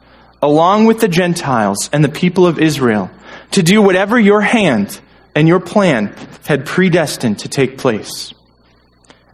along 0.42 0.86
with 0.86 1.00
the 1.00 1.08
Gentiles 1.08 1.90
and 1.94 2.04
the 2.04 2.10
people 2.10 2.48
of 2.48 2.60
Israel, 2.60 3.12
to 3.52 3.64
do 3.64 3.82
whatever 3.82 4.20
your 4.20 4.42
hand 4.42 5.00
and 5.36 5.48
your 5.48 5.60
plan 5.60 6.16
had 6.46 6.66
predestined 6.66 7.40
to 7.40 7.50
take 7.50 7.78
place. 7.78 8.34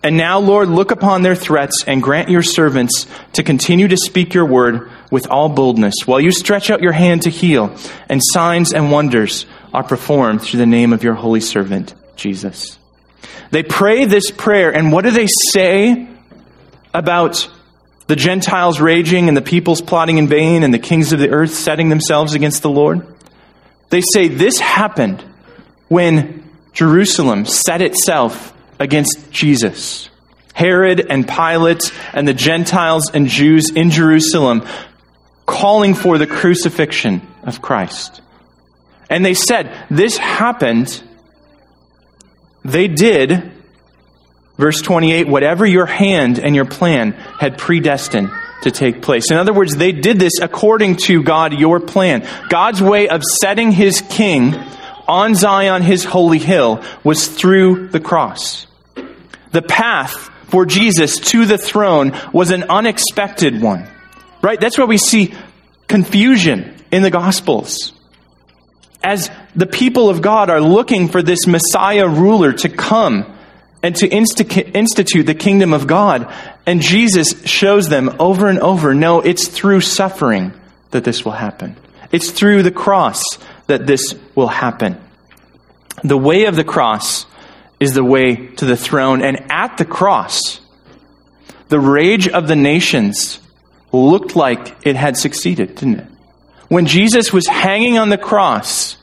And 0.01 0.15
now, 0.15 0.39
Lord, 0.39 0.69
look 0.69 0.91
upon 0.91 1.23
their 1.23 1.35
threats 1.35 1.83
and 1.85 2.01
grant 2.01 2.29
your 2.29 2.41
servants 2.41 3.05
to 3.33 3.43
continue 3.43 3.89
to 3.89 3.97
speak 3.97 4.33
your 4.33 4.45
word 4.45 4.89
with 5.11 5.27
all 5.27 5.49
boldness, 5.49 5.95
while 6.05 6.21
you 6.21 6.31
stretch 6.31 6.69
out 6.69 6.81
your 6.81 6.93
hand 6.93 7.23
to 7.23 7.29
heal, 7.29 7.75
and 8.07 8.21
signs 8.23 8.73
and 8.73 8.91
wonders 8.91 9.45
are 9.73 9.83
performed 9.83 10.41
through 10.41 10.59
the 10.59 10.65
name 10.65 10.93
of 10.93 11.03
your 11.03 11.15
holy 11.15 11.41
servant, 11.41 11.93
Jesus. 12.15 12.79
They 13.51 13.63
pray 13.63 14.05
this 14.05 14.31
prayer, 14.31 14.73
and 14.73 14.91
what 14.91 15.03
do 15.03 15.11
they 15.11 15.27
say 15.51 16.07
about 16.93 17.49
the 18.07 18.15
Gentiles 18.15 18.79
raging 18.79 19.27
and 19.27 19.35
the 19.35 19.41
peoples 19.41 19.81
plotting 19.81 20.17
in 20.17 20.27
vain 20.27 20.63
and 20.63 20.73
the 20.73 20.79
kings 20.79 21.11
of 21.11 21.19
the 21.19 21.29
earth 21.29 21.53
setting 21.53 21.89
themselves 21.89 22.35
against 22.35 22.61
the 22.61 22.69
Lord? 22.69 23.05
They 23.89 24.01
say 24.13 24.27
this 24.27 24.59
happened 24.59 25.23
when 25.89 26.47
Jerusalem 26.73 27.45
set 27.45 27.81
itself 27.81 28.53
against 28.79 29.31
Jesus. 29.31 30.09
Herod 30.53 31.05
and 31.09 31.27
Pilate 31.27 31.91
and 32.13 32.27
the 32.27 32.33
Gentiles 32.33 33.11
and 33.13 33.27
Jews 33.27 33.69
in 33.69 33.91
Jerusalem 33.91 34.65
calling 35.45 35.93
for 35.93 36.17
the 36.17 36.27
crucifixion 36.27 37.21
of 37.43 37.61
Christ. 37.61 38.21
And 39.09 39.25
they 39.25 39.33
said, 39.33 39.71
This 39.89 40.17
happened. 40.17 41.03
They 42.63 42.87
did, 42.87 43.51
verse 44.57 44.81
28, 44.81 45.27
whatever 45.27 45.65
your 45.65 45.85
hand 45.85 46.39
and 46.39 46.55
your 46.55 46.65
plan 46.65 47.13
had 47.13 47.57
predestined 47.57 48.29
to 48.63 48.71
take 48.71 49.01
place. 49.01 49.31
In 49.31 49.37
other 49.37 49.53
words, 49.53 49.75
they 49.75 49.93
did 49.93 50.19
this 50.19 50.39
according 50.41 50.97
to 50.97 51.23
God, 51.23 51.53
your 51.53 51.79
plan. 51.79 52.27
God's 52.49 52.81
way 52.81 53.07
of 53.07 53.23
setting 53.23 53.71
his 53.71 54.01
king 54.01 54.55
on 55.07 55.35
Zion, 55.35 55.81
his 55.81 56.03
holy 56.03 56.37
hill, 56.37 56.83
was 57.03 57.27
through 57.27 57.87
the 57.87 57.99
cross. 57.99 58.67
The 59.51 59.61
path 59.61 60.29
for 60.47 60.65
Jesus 60.65 61.19
to 61.19 61.45
the 61.45 61.57
throne 61.57 62.17
was 62.33 62.51
an 62.51 62.63
unexpected 62.63 63.61
one. 63.61 63.87
Right? 64.41 64.59
That's 64.59 64.77
why 64.77 64.85
we 64.85 64.97
see 64.97 65.33
confusion 65.87 66.75
in 66.91 67.03
the 67.03 67.11
Gospels. 67.11 67.93
As 69.03 69.29
the 69.55 69.65
people 69.65 70.09
of 70.09 70.21
God 70.21 70.49
are 70.49 70.61
looking 70.61 71.07
for 71.07 71.21
this 71.21 71.47
Messiah 71.47 72.07
ruler 72.07 72.53
to 72.53 72.69
come 72.69 73.35
and 73.81 73.95
to 73.95 74.07
institute 74.07 75.25
the 75.25 75.35
kingdom 75.35 75.73
of 75.73 75.87
God, 75.87 76.33
and 76.65 76.81
Jesus 76.81 77.45
shows 77.45 77.87
them 77.87 78.15
over 78.19 78.47
and 78.47 78.59
over 78.59 78.93
no, 78.93 79.21
it's 79.21 79.47
through 79.47 79.81
suffering 79.81 80.53
that 80.91 81.03
this 81.03 81.23
will 81.23 81.31
happen. 81.31 81.77
It's 82.11 82.31
through 82.31 82.63
the 82.63 82.71
cross 82.71 83.23
that 83.67 83.87
this 83.87 84.15
will 84.35 84.47
happen. 84.47 84.99
The 86.03 86.17
way 86.17 86.45
of 86.45 86.55
the 86.55 86.63
cross 86.63 87.25
is 87.79 87.93
the 87.93 88.03
way 88.03 88.47
to 88.57 88.65
the 88.65 88.77
throne. 88.77 89.21
And 89.21 89.51
at 89.51 89.77
the 89.77 89.85
cross, 89.85 90.59
the 91.69 91.79
rage 91.79 92.27
of 92.27 92.47
the 92.47 92.55
nations 92.55 93.39
looked 93.91 94.35
like 94.35 94.75
it 94.85 94.95
had 94.95 95.17
succeeded, 95.17 95.75
didn't 95.75 95.99
it? 96.01 96.07
When 96.67 96.85
Jesus 96.85 97.33
was 97.33 97.47
hanging 97.47 97.97
on 97.97 98.09
the 98.09 98.17
cross, 98.17 98.97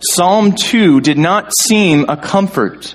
Psalm 0.00 0.52
2 0.52 1.00
did 1.00 1.16
not 1.16 1.52
seem 1.54 2.06
a 2.08 2.16
comfort 2.16 2.94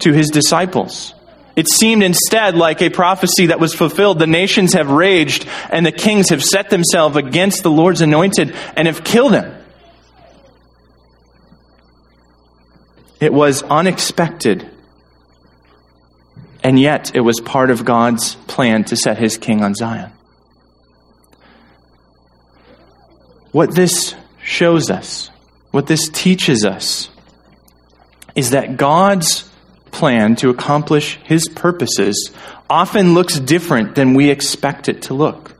to 0.00 0.12
his 0.12 0.28
disciples. 0.28 1.14
It 1.56 1.68
seemed 1.68 2.04
instead 2.04 2.54
like 2.54 2.82
a 2.82 2.90
prophecy 2.90 3.46
that 3.46 3.58
was 3.58 3.74
fulfilled. 3.74 4.20
The 4.20 4.28
nations 4.28 4.74
have 4.74 4.90
raged, 4.90 5.48
and 5.70 5.84
the 5.84 5.90
kings 5.90 6.28
have 6.28 6.44
set 6.44 6.70
themselves 6.70 7.16
against 7.16 7.64
the 7.64 7.70
Lord's 7.70 8.00
anointed 8.00 8.54
and 8.76 8.86
have 8.86 9.02
killed 9.02 9.32
him. 9.32 9.57
It 13.20 13.32
was 13.32 13.62
unexpected. 13.64 14.68
And 16.62 16.78
yet, 16.78 17.14
it 17.14 17.20
was 17.20 17.40
part 17.40 17.70
of 17.70 17.84
God's 17.84 18.34
plan 18.46 18.84
to 18.84 18.96
set 18.96 19.18
his 19.18 19.38
king 19.38 19.62
on 19.62 19.74
Zion. 19.74 20.12
What 23.52 23.74
this 23.74 24.14
shows 24.42 24.90
us, 24.90 25.30
what 25.70 25.86
this 25.86 26.08
teaches 26.08 26.64
us, 26.64 27.08
is 28.34 28.50
that 28.50 28.76
God's 28.76 29.50
plan 29.90 30.36
to 30.36 30.50
accomplish 30.50 31.18
his 31.24 31.48
purposes 31.48 32.30
often 32.70 33.14
looks 33.14 33.40
different 33.40 33.94
than 33.94 34.14
we 34.14 34.30
expect 34.30 34.88
it 34.88 35.02
to 35.02 35.14
look. 35.14 35.57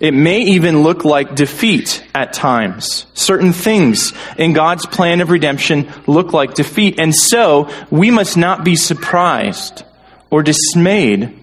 It 0.00 0.14
may 0.14 0.40
even 0.40 0.82
look 0.82 1.04
like 1.04 1.34
defeat 1.34 2.02
at 2.14 2.32
times. 2.32 3.04
Certain 3.12 3.52
things 3.52 4.14
in 4.38 4.54
God's 4.54 4.86
plan 4.86 5.20
of 5.20 5.28
redemption 5.28 5.92
look 6.06 6.32
like 6.32 6.54
defeat. 6.54 6.98
And 6.98 7.14
so 7.14 7.68
we 7.90 8.10
must 8.10 8.38
not 8.38 8.64
be 8.64 8.76
surprised 8.76 9.84
or 10.30 10.42
dismayed 10.42 11.38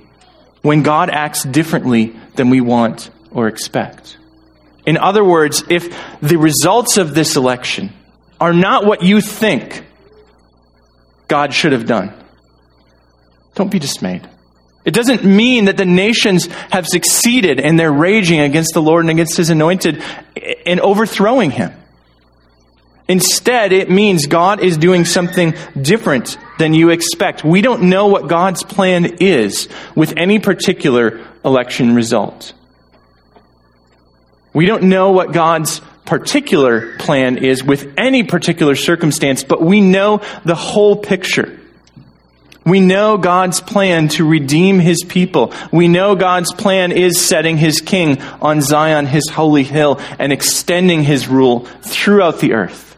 when 0.63 0.81
God 0.81 1.11
acts 1.11 1.43
differently 1.43 2.15
than 2.35 2.49
we 2.49 2.59
want 2.59 3.11
or 3.29 3.47
expect. 3.47 4.17
In 4.87 4.97
other 4.97 5.23
words, 5.23 5.63
if 5.69 5.95
the 6.21 6.37
results 6.37 6.97
of 6.97 7.13
this 7.13 7.35
election 7.35 7.93
are 8.39 8.53
not 8.53 8.85
what 8.85 9.03
you 9.03 9.21
think 9.21 9.85
God 11.27 11.53
should 11.53 11.73
have 11.73 11.85
done, 11.85 12.11
don't 13.53 13.69
be 13.69 13.79
dismayed. 13.79 14.27
It 14.87 14.93
doesn't 14.93 15.25
mean 15.25 15.65
that 15.65 15.75
the 15.75 15.83
nations 15.83 16.45
have 16.71 16.87
succeeded 16.87 17.59
in 17.59 17.75
their 17.75 17.91
raging 17.91 18.39
against 18.39 18.73
the 18.73 18.81
Lord 18.81 19.03
and 19.03 19.09
against 19.09 19.35
his 19.35 19.49
anointed 19.49 20.01
in 20.65 20.79
overthrowing 20.79 21.51
him. 21.51 21.73
Instead, 23.09 23.73
it 23.73 23.89
means 23.89 24.27
God 24.27 24.61
is 24.61 24.77
doing 24.77 25.03
something 25.03 25.55
different 25.79 26.37
than 26.57 26.73
you 26.73 26.89
expect. 26.89 27.43
We 27.43 27.61
don't 27.61 27.89
know 27.89 28.07
what 28.07 28.29
God's 28.29 28.63
plan 28.63 29.17
is 29.19 29.67
with 29.93 30.13
any 30.15 30.39
particular 30.39 31.19
election 31.43 31.93
result. 31.93 32.53
We 34.53 34.67
don't 34.67 34.83
know 34.83 35.11
what 35.11 35.33
God's 35.33 35.81
particular 36.05 36.95
plan 36.95 37.43
is 37.43 37.61
with 37.61 37.93
any 37.97 38.23
particular 38.23 38.75
circumstance, 38.75 39.43
but 39.43 39.61
we 39.61 39.81
know 39.81 40.21
the 40.45 40.55
whole 40.55 40.95
picture. 40.95 41.59
We 42.67 42.81
know 42.81 43.17
God's 43.17 43.61
plan 43.61 44.09
to 44.09 44.27
redeem 44.27 44.79
his 44.79 45.01
people. 45.07 45.53
We 45.71 45.87
know 45.87 46.15
God's 46.15 46.53
plan 46.53 46.91
is 46.91 47.17
setting 47.17 47.55
his 47.55 47.79
king 47.79 48.21
on 48.41 48.61
Zion, 48.61 49.05
his 49.05 49.29
holy 49.29 49.63
hill, 49.63 50.01
and 50.19 50.33
extending 50.33 51.01
his 51.01 51.29
rule 51.29 51.61
throughout 51.81 52.39
the 52.41 52.51
earth. 52.51 52.97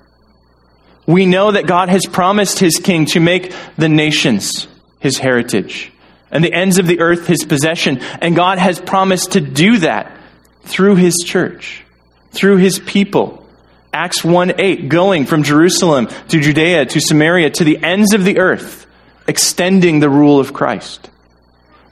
We 1.06 1.28
know 1.28 1.52
that 1.52 1.68
God 1.68 1.90
has 1.90 2.08
promised 2.08 2.58
his 2.58 2.78
king 2.78 3.06
to 3.08 3.20
make 3.20 3.54
the 3.78 3.90
nations 3.90 4.68
his 5.00 5.20
heritage 5.20 5.92
and 6.32 6.44
the 6.44 6.54
ends 6.54 6.80
of 6.80 6.88
the 6.88 7.00
earth 7.00 7.28
his 7.28 7.46
possession. 7.46 8.00
And 8.22 8.36
God 8.36 8.58
has 8.58 8.80
promised 8.80 9.34
to 9.34 9.42
do 9.42 9.78
that 9.80 10.18
through 10.64 10.96
his 10.96 11.16
church, 11.24 11.84
through 12.32 12.58
his 12.58 12.80
people. 12.80 13.48
Acts 13.94 14.24
1 14.24 14.60
8, 14.60 14.90
going 14.90 15.28
from 15.28 15.44
Jerusalem 15.44 16.08
to 16.30 16.40
Judea 16.40 16.88
to 16.88 17.00
Samaria 17.00 17.52
to 17.52 17.64
the 17.64 17.78
ends 17.84 18.16
of 18.16 18.26
the 18.26 18.40
earth 18.40 18.88
extending 19.30 20.00
the 20.00 20.10
rule 20.10 20.40
of 20.40 20.54
Christ. 20.54 21.10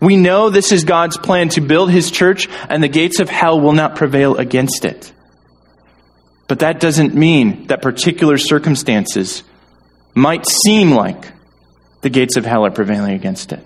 We 0.02 0.16
know 0.16 0.50
this 0.50 0.72
is 0.72 0.84
God's 0.84 1.18
plan 1.18 1.50
to 1.50 1.62
build 1.62 1.92
his 1.92 2.10
church, 2.10 2.50
and 2.68 2.82
the 2.82 2.88
gates 2.88 3.20
of 3.20 3.30
hell 3.30 3.62
will 3.62 3.74
not 3.74 3.96
prevail 3.96 4.38
against 4.38 4.86
it. 4.86 5.14
But 6.48 6.60
that 6.60 6.80
doesn't 6.80 7.14
mean 7.14 7.68
that 7.68 7.82
particular 7.82 8.38
circumstances 8.38 9.44
might 10.16 10.48
seem 10.48 10.92
like 10.92 11.32
the 12.02 12.10
gates 12.10 12.38
of 12.38 12.46
hell 12.46 12.66
are 12.66 12.72
prevailing 12.72 13.14
against 13.14 13.52
it. 13.54 13.64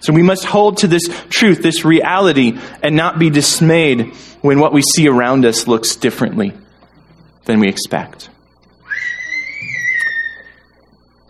So 0.00 0.14
we 0.14 0.22
must 0.22 0.44
hold 0.46 0.78
to 0.78 0.86
this 0.86 1.02
truth, 1.28 1.62
this 1.62 1.84
reality, 1.84 2.58
and 2.82 2.96
not 2.96 3.18
be 3.18 3.28
dismayed 3.28 4.14
when 4.40 4.60
what 4.60 4.72
we 4.72 4.80
see 4.80 5.08
around 5.08 5.44
us 5.44 5.66
looks 5.66 5.96
differently 5.96 6.54
than 7.44 7.60
we 7.60 7.68
expect. 7.68 8.30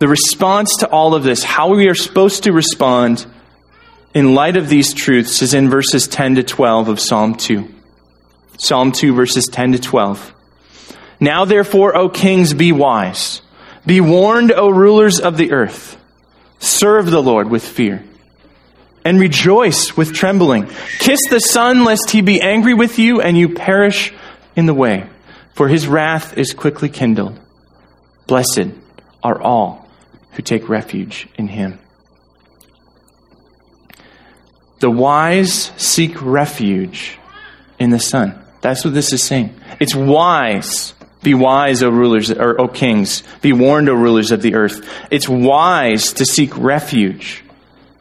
The 0.00 0.08
response 0.08 0.78
to 0.78 0.88
all 0.88 1.14
of 1.14 1.24
this, 1.24 1.44
how 1.44 1.74
we 1.74 1.86
are 1.88 1.94
supposed 1.94 2.44
to 2.44 2.52
respond 2.52 3.26
in 4.14 4.34
light 4.34 4.56
of 4.56 4.70
these 4.70 4.94
truths, 4.94 5.42
is 5.42 5.52
in 5.52 5.68
verses 5.68 6.08
10 6.08 6.36
to 6.36 6.42
12 6.42 6.88
of 6.88 6.98
Psalm 6.98 7.34
2. 7.34 7.68
Psalm 8.56 8.92
2, 8.92 9.14
verses 9.14 9.44
10 9.44 9.72
to 9.72 9.78
12. 9.78 10.34
Now, 11.20 11.44
therefore, 11.44 11.94
O 11.94 12.08
kings, 12.08 12.54
be 12.54 12.72
wise. 12.72 13.42
Be 13.84 14.00
warned, 14.00 14.52
O 14.52 14.70
rulers 14.70 15.20
of 15.20 15.36
the 15.36 15.52
earth. 15.52 15.98
Serve 16.60 17.10
the 17.10 17.22
Lord 17.22 17.50
with 17.50 17.62
fear 17.62 18.02
and 19.04 19.20
rejoice 19.20 19.98
with 19.98 20.14
trembling. 20.14 20.66
Kiss 20.98 21.20
the 21.28 21.40
Son, 21.40 21.84
lest 21.84 22.10
he 22.10 22.22
be 22.22 22.40
angry 22.40 22.72
with 22.72 22.98
you 22.98 23.20
and 23.20 23.36
you 23.36 23.50
perish 23.50 24.14
in 24.56 24.64
the 24.64 24.74
way, 24.74 25.06
for 25.52 25.68
his 25.68 25.86
wrath 25.86 26.38
is 26.38 26.54
quickly 26.54 26.88
kindled. 26.88 27.38
Blessed 28.26 28.70
are 29.22 29.38
all 29.38 29.89
who 30.32 30.42
take 30.42 30.68
refuge 30.68 31.28
in 31.36 31.48
him. 31.48 31.78
The 34.78 34.90
wise 34.90 35.72
seek 35.76 36.20
refuge 36.22 37.18
in 37.78 37.90
the 37.90 37.98
Son. 37.98 38.42
That's 38.60 38.84
what 38.84 38.94
this 38.94 39.12
is 39.12 39.22
saying. 39.22 39.54
It's 39.78 39.94
wise 39.94 40.94
Be 41.22 41.34
wise, 41.34 41.82
O 41.82 41.90
rulers, 41.90 42.30
or 42.30 42.58
O 42.60 42.68
kings. 42.68 43.22
Be 43.42 43.52
warned, 43.52 43.88
O 43.88 43.94
rulers 43.94 44.30
of 44.30 44.40
the 44.40 44.54
earth. 44.54 44.88
It's 45.10 45.28
wise 45.28 46.14
to 46.14 46.24
seek 46.24 46.56
refuge 46.56 47.44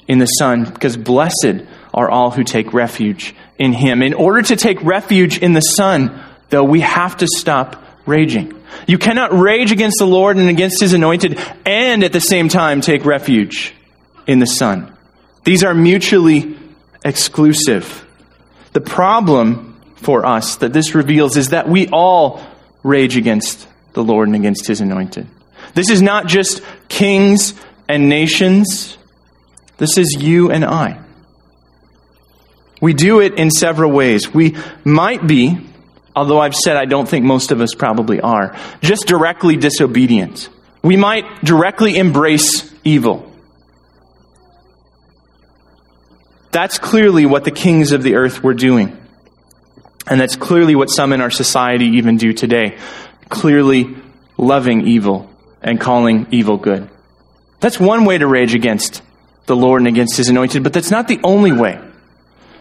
in 0.08 0.20
the 0.20 0.26
Son, 0.26 0.64
because 0.64 0.96
blessed 0.96 1.66
are 1.94 2.10
all 2.10 2.32
who 2.32 2.44
take 2.44 2.74
refuge 2.74 3.36
in 3.58 3.74
Him. 3.74 4.02
In 4.02 4.14
order 4.14 4.42
to 4.42 4.56
take 4.56 4.82
refuge 4.84 5.38
in 5.38 5.54
the 5.54 5.62
Son, 5.62 6.18
though, 6.50 6.64
we 6.64 6.80
have 6.80 7.18
to 7.18 7.28
stop 7.28 7.84
raging. 8.10 8.54
You 8.88 8.98
cannot 8.98 9.32
rage 9.34 9.72
against 9.72 10.00
the 10.00 10.06
Lord 10.06 10.38
and 10.38 10.50
against 10.50 10.82
His 10.82 10.94
anointed 10.94 11.40
and 11.66 12.04
at 12.04 12.12
the 12.12 12.20
same 12.20 12.50
time 12.50 12.82
take 12.82 13.06
refuge 13.06 13.74
in 14.28 14.40
the 14.40 14.46
Son. 14.46 14.96
These 15.44 15.64
are 15.64 15.74
mutually 15.74 16.58
exclusive. 17.04 18.06
The 18.74 18.82
problem 18.82 19.82
for 19.96 20.26
us 20.26 20.58
that 20.58 20.74
this 20.74 20.96
reveals 20.96 21.38
is 21.38 21.50
that 21.50 21.68
we 21.68 21.88
all 21.88 22.42
rage 22.84 23.18
against 23.18 23.68
the 23.94 24.04
Lord 24.04 24.28
and 24.28 24.36
against 24.36 24.68
his 24.68 24.82
anointed. 24.82 25.28
This 25.74 25.90
is 25.90 26.02
not 26.02 26.28
just 26.28 26.62
kings 26.88 27.54
and 27.88 28.08
nations, 28.08 28.98
this 29.78 29.98
is 29.98 30.18
you 30.20 30.52
and 30.52 30.64
I. 30.64 31.00
We 32.82 32.94
do 32.94 33.20
it 33.20 33.36
in 33.36 33.50
several 33.52 33.92
ways. 33.92 34.34
We 34.34 34.56
might 34.84 35.26
be, 35.26 35.58
although 36.16 36.40
I've 36.40 36.56
said 36.56 36.78
I 36.78 36.86
don't 36.86 37.08
think 37.08 37.26
most 37.26 37.52
of 37.52 37.62
us 37.62 37.74
probably 37.74 38.20
are, 38.22 38.56
just 38.82 39.08
directly 39.08 39.58
disobedient. 39.58 40.50
We 40.84 40.98
might 40.98 41.44
directly 41.44 41.98
embrace 41.98 42.74
evil. 42.84 43.32
That's 46.52 46.80
clearly 46.80 47.26
what 47.26 47.44
the 47.44 47.52
kings 47.52 47.92
of 47.92 48.04
the 48.04 48.16
earth 48.16 48.44
were 48.44 48.54
doing. 48.54 48.96
And 50.08 50.20
that's 50.20 50.36
clearly 50.36 50.76
what 50.76 50.90
some 50.90 51.14
in 51.14 51.22
our 51.22 51.30
society 51.30 51.86
even 51.98 52.18
do 52.18 52.34
today. 52.34 52.78
Clearly 53.30 53.96
loving 54.38 54.88
evil 54.88 55.30
and 55.62 55.80
calling 55.80 56.26
evil 56.32 56.58
good. 56.58 56.90
That's 57.60 57.80
one 57.80 58.06
way 58.06 58.18
to 58.18 58.26
rage 58.26 58.56
against 58.56 59.02
the 59.46 59.56
Lord 59.56 59.82
and 59.82 59.88
against 59.88 60.18
his 60.18 60.30
anointed, 60.30 60.64
but 60.64 60.74
that's 60.74 60.92
not 60.92 61.08
the 61.08 61.20
only 61.24 61.52
way. 61.52 61.80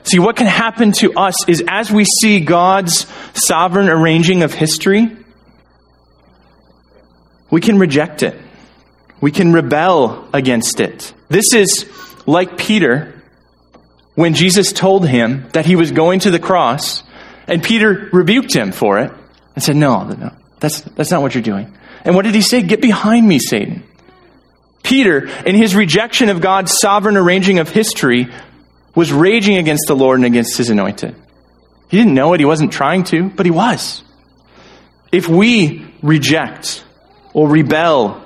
See, 0.08 0.18
what 0.18 0.36
can 0.36 0.46
happen 0.46 0.92
to 0.92 1.12
us 1.14 1.46
is 1.48 1.62
as 1.68 1.90
we 1.90 2.06
see 2.06 2.40
God's 2.40 3.06
sovereign 3.34 3.90
arranging 3.90 4.42
of 4.42 4.54
history, 4.54 5.14
we 7.50 7.60
can 7.60 7.78
reject 7.78 8.22
it. 8.22 8.34
We 9.20 9.32
can 9.32 9.52
rebel 9.52 10.26
against 10.32 10.80
it. 10.80 11.12
This 11.28 11.52
is 11.52 11.86
like 12.24 12.56
Peter 12.56 13.20
when 14.14 14.32
Jesus 14.32 14.72
told 14.72 15.06
him 15.06 15.46
that 15.52 15.66
he 15.66 15.76
was 15.76 15.90
going 15.90 16.20
to 16.20 16.30
the 16.30 16.38
cross 16.38 17.02
and 17.46 17.62
Peter 17.62 18.08
rebuked 18.10 18.54
him 18.54 18.72
for 18.72 19.00
it 19.00 19.12
and 19.54 19.62
said, 19.62 19.76
No, 19.76 20.04
no, 20.04 20.32
that's, 20.58 20.80
that's 20.80 21.10
not 21.10 21.20
what 21.20 21.34
you're 21.34 21.42
doing. 21.42 21.76
And 22.02 22.14
what 22.14 22.24
did 22.24 22.34
he 22.34 22.40
say? 22.40 22.62
Get 22.62 22.80
behind 22.80 23.28
me, 23.28 23.38
Satan. 23.38 23.82
Peter, 24.82 25.26
in 25.44 25.54
his 25.54 25.76
rejection 25.76 26.30
of 26.30 26.40
God's 26.40 26.78
sovereign 26.80 27.18
arranging 27.18 27.58
of 27.58 27.68
history, 27.68 28.28
was 28.98 29.12
raging 29.12 29.58
against 29.58 29.84
the 29.86 29.94
Lord 29.94 30.18
and 30.18 30.26
against 30.26 30.56
his 30.56 30.70
anointed. 30.70 31.14
He 31.88 31.96
didn't 31.96 32.14
know 32.14 32.32
it, 32.32 32.40
he 32.40 32.44
wasn't 32.44 32.72
trying 32.72 33.04
to, 33.04 33.30
but 33.30 33.46
he 33.46 33.52
was. 33.52 34.02
If 35.12 35.28
we 35.28 35.86
reject 36.02 36.84
or 37.32 37.48
rebel 37.48 38.20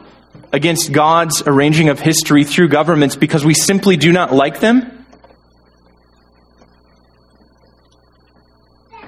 against 0.50 0.90
God's 0.90 1.42
arranging 1.46 1.90
of 1.90 2.00
history 2.00 2.44
through 2.44 2.68
governments 2.68 3.16
because 3.16 3.44
we 3.44 3.52
simply 3.52 3.98
do 3.98 4.12
not 4.12 4.32
like 4.32 4.60
them, 4.60 5.04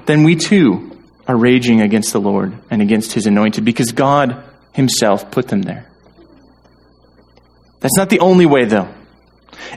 then 0.04 0.22
we 0.22 0.36
too 0.36 0.98
are 1.26 1.34
raging 1.34 1.80
against 1.80 2.12
the 2.12 2.20
Lord 2.20 2.58
and 2.70 2.82
against 2.82 3.14
his 3.14 3.26
anointed 3.26 3.64
because 3.64 3.92
God 3.92 4.44
himself 4.74 5.30
put 5.30 5.48
them 5.48 5.62
there. 5.62 5.86
That's 7.80 7.96
not 7.96 8.10
the 8.10 8.20
only 8.20 8.44
way, 8.44 8.66
though. 8.66 8.92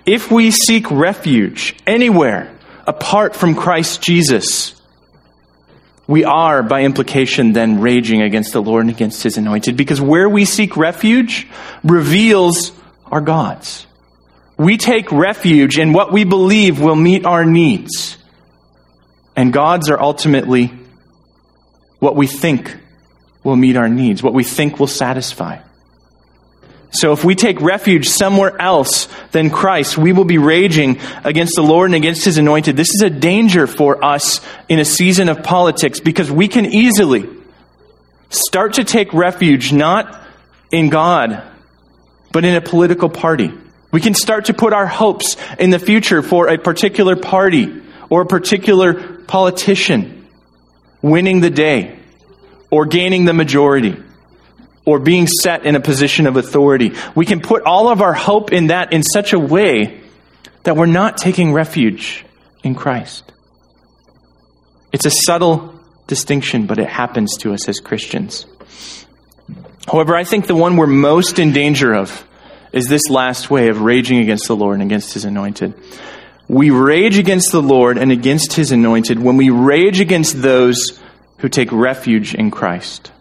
If 0.06 0.32
we 0.32 0.52
seek 0.52 0.90
refuge 0.90 1.76
anywhere 1.86 2.54
apart 2.86 3.36
from 3.36 3.56
Christ 3.56 4.02
Jesus, 4.02 4.80
we 6.08 6.24
are, 6.24 6.63
by 6.63 6.84
implication, 6.84 7.52
then 7.52 7.82
raging 7.82 8.22
against 8.22 8.54
the 8.54 8.62
Lord 8.62 8.86
and 8.86 8.96
against 8.96 9.24
his 9.24 9.38
anointed 9.38 9.76
because 9.76 10.00
where 10.00 10.30
we 10.30 10.46
seek 10.46 10.78
refuge 10.78 11.48
reveals 11.84 12.72
our 13.12 13.20
gods. 13.22 13.86
We 14.58 14.78
take 14.78 15.12
refuge 15.12 15.78
in 15.78 15.94
what 15.94 16.12
we 16.12 16.24
believe 16.24 16.80
will 16.80 16.96
meet 16.96 17.26
our 17.26 17.46
needs. 17.46 18.18
And 19.36 19.54
gods 19.54 19.90
are 19.90 20.00
ultimately 20.00 20.74
what 22.00 22.16
we 22.16 22.26
think 22.26 22.76
will 23.44 23.56
meet 23.56 23.76
our 23.76 23.90
needs, 23.90 24.24
what 24.24 24.34
we 24.34 24.44
think 24.44 24.80
will 24.80 24.88
satisfy. 24.88 25.60
So 26.91 27.12
if 27.12 27.23
we 27.23 27.36
take 27.36 27.60
refuge 27.60 28.08
somewhere 28.08 28.60
else 28.60 29.08
than 29.32 29.50
Christ, 29.50 29.97
we 29.97 30.13
will 30.13 30.26
be 30.26 30.38
raging 30.38 31.00
against 31.23 31.56
the 31.56 31.62
Lord 31.62 31.89
and 31.89 31.95
against 31.95 32.23
his 32.23 32.38
anointed. 32.38 32.78
This 32.78 32.93
is 32.95 33.02
a 33.02 33.10
danger 33.10 33.67
for 33.67 34.04
us 34.04 34.39
in 34.69 34.80
a 34.80 34.86
season 34.86 35.28
of 35.28 35.43
politics 35.43 36.00
because 36.00 36.32
we 36.32 36.47
can 36.47 36.65
easily 36.65 37.28
start 38.30 38.73
to 38.73 38.84
take 38.84 39.13
refuge 39.13 39.73
not 39.73 40.23
in 40.71 40.89
God, 40.89 41.43
but 42.32 42.45
in 42.45 42.56
a 42.56 42.62
political 42.62 43.10
party. 43.10 43.52
We 43.91 44.02
can 44.02 44.13
start 44.13 44.45
to 44.45 44.54
put 44.54 44.73
our 44.73 44.88
hopes 44.88 45.36
in 45.60 45.69
the 45.69 45.80
future 45.80 46.21
for 46.21 46.47
a 46.47 46.58
particular 46.58 47.15
party 47.15 47.82
or 48.10 48.21
a 48.21 48.26
particular 48.26 49.17
politician 49.23 50.28
winning 51.02 51.41
the 51.41 51.50
day 51.50 52.00
or 52.69 52.86
gaining 52.86 53.26
the 53.26 53.34
majority 53.34 54.04
or 54.88 55.00
being 55.00 55.28
set 55.28 55.65
in 55.65 55.76
a 55.76 55.82
position 55.82 56.28
of 56.28 56.38
authority. 56.38 56.93
We 57.13 57.26
can 57.26 57.41
put 57.41 57.63
all 57.63 57.89
of 57.89 58.02
our 58.02 58.13
hope 58.13 58.54
in 58.54 58.67
that 58.67 58.93
in 58.93 59.04
such 59.04 59.34
a 59.34 59.39
way 59.39 60.00
that 60.63 60.78
we're 60.78 60.86
not 60.86 61.17
taking 61.17 61.52
refuge 61.52 62.26
in 62.63 62.73
Christ. 62.73 63.34
It's 64.93 65.06
a 65.06 65.12
subtle 65.12 65.78
distinction, 66.08 66.67
but 66.67 66.80
it 66.80 66.88
happens 66.88 67.36
to 67.39 67.52
us 67.52 67.67
as 67.67 67.82
Christians. 67.82 68.45
However, 69.86 70.15
I 70.15 70.23
think 70.23 70.47
the 70.47 70.56
one 70.56 70.78
we're 70.78 70.88
most 70.88 71.38
in 71.38 71.52
danger 71.52 71.93
of 71.93 72.26
is 72.71 72.88
this 72.88 73.10
last 73.10 73.50
way 73.50 73.67
of 73.67 73.82
raging 73.82 74.19
against 74.19 74.47
the 74.47 74.56
Lord 74.56 74.76
and 74.76 74.84
against 74.84 75.13
his 75.13 75.26
anointed. 75.26 75.73
We 76.47 76.69
rage 76.69 77.17
against 77.17 77.52
the 77.52 77.62
Lord 77.62 77.97
and 77.97 78.10
against 78.10 78.54
his 78.54 78.71
anointed 78.71 79.19
when 79.19 79.36
we 79.36 79.50
rage 79.50 80.00
against 80.00 80.41
those 80.41 80.97
who 81.39 81.50
take 81.50 81.73
refuge 81.73 82.34
in 82.34 82.52
Christ. 82.52 83.12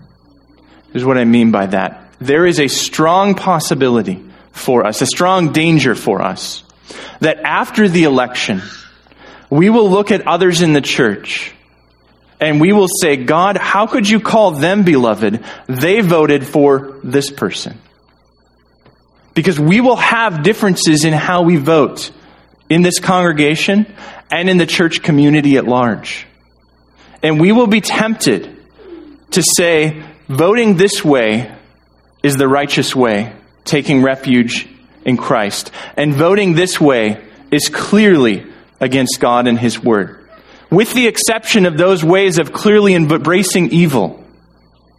Here's 0.92 1.04
what 1.04 1.18
I 1.18 1.24
mean 1.24 1.50
by 1.50 1.66
that. 1.66 2.12
There 2.20 2.46
is 2.46 2.60
a 2.60 2.68
strong 2.68 3.34
possibility 3.34 4.24
for 4.52 4.86
us, 4.86 5.02
a 5.02 5.06
strong 5.06 5.52
danger 5.52 5.94
for 5.94 6.22
us, 6.22 6.62
that 7.20 7.38
after 7.40 7.88
the 7.88 8.04
election, 8.04 8.62
we 9.50 9.70
will 9.70 9.90
look 9.90 10.10
at 10.10 10.26
others 10.26 10.62
in 10.62 10.72
the 10.72 10.80
church 10.80 11.52
and 12.40 12.60
we 12.60 12.72
will 12.72 12.88
say, 12.88 13.16
God, 13.16 13.56
how 13.56 13.86
could 13.86 14.08
you 14.08 14.20
call 14.20 14.52
them 14.52 14.82
beloved? 14.82 15.44
They 15.68 16.00
voted 16.00 16.46
for 16.46 16.98
this 17.02 17.30
person. 17.30 17.80
Because 19.34 19.58
we 19.58 19.80
will 19.80 19.96
have 19.96 20.42
differences 20.42 21.04
in 21.04 21.12
how 21.12 21.42
we 21.42 21.56
vote 21.56 22.10
in 22.68 22.82
this 22.82 23.00
congregation 23.00 23.86
and 24.30 24.50
in 24.50 24.58
the 24.58 24.66
church 24.66 25.02
community 25.02 25.56
at 25.56 25.66
large. 25.66 26.26
And 27.22 27.40
we 27.40 27.52
will 27.52 27.66
be 27.66 27.80
tempted 27.80 28.54
to 29.32 29.42
say, 29.42 30.02
voting 30.28 30.76
this 30.76 31.04
way 31.04 31.54
is 32.22 32.36
the 32.36 32.48
righteous 32.48 32.94
way, 32.94 33.32
taking 33.64 34.02
refuge 34.02 34.68
in 35.04 35.16
Christ. 35.16 35.70
And 35.96 36.14
voting 36.14 36.54
this 36.54 36.80
way 36.80 37.22
is 37.50 37.68
clearly 37.68 38.46
against 38.80 39.20
God 39.20 39.46
and 39.46 39.58
His 39.58 39.82
Word. 39.82 40.28
With 40.70 40.92
the 40.94 41.06
exception 41.06 41.64
of 41.66 41.78
those 41.78 42.04
ways 42.04 42.38
of 42.38 42.52
clearly 42.52 42.94
embracing 42.94 43.70
evil, 43.70 44.24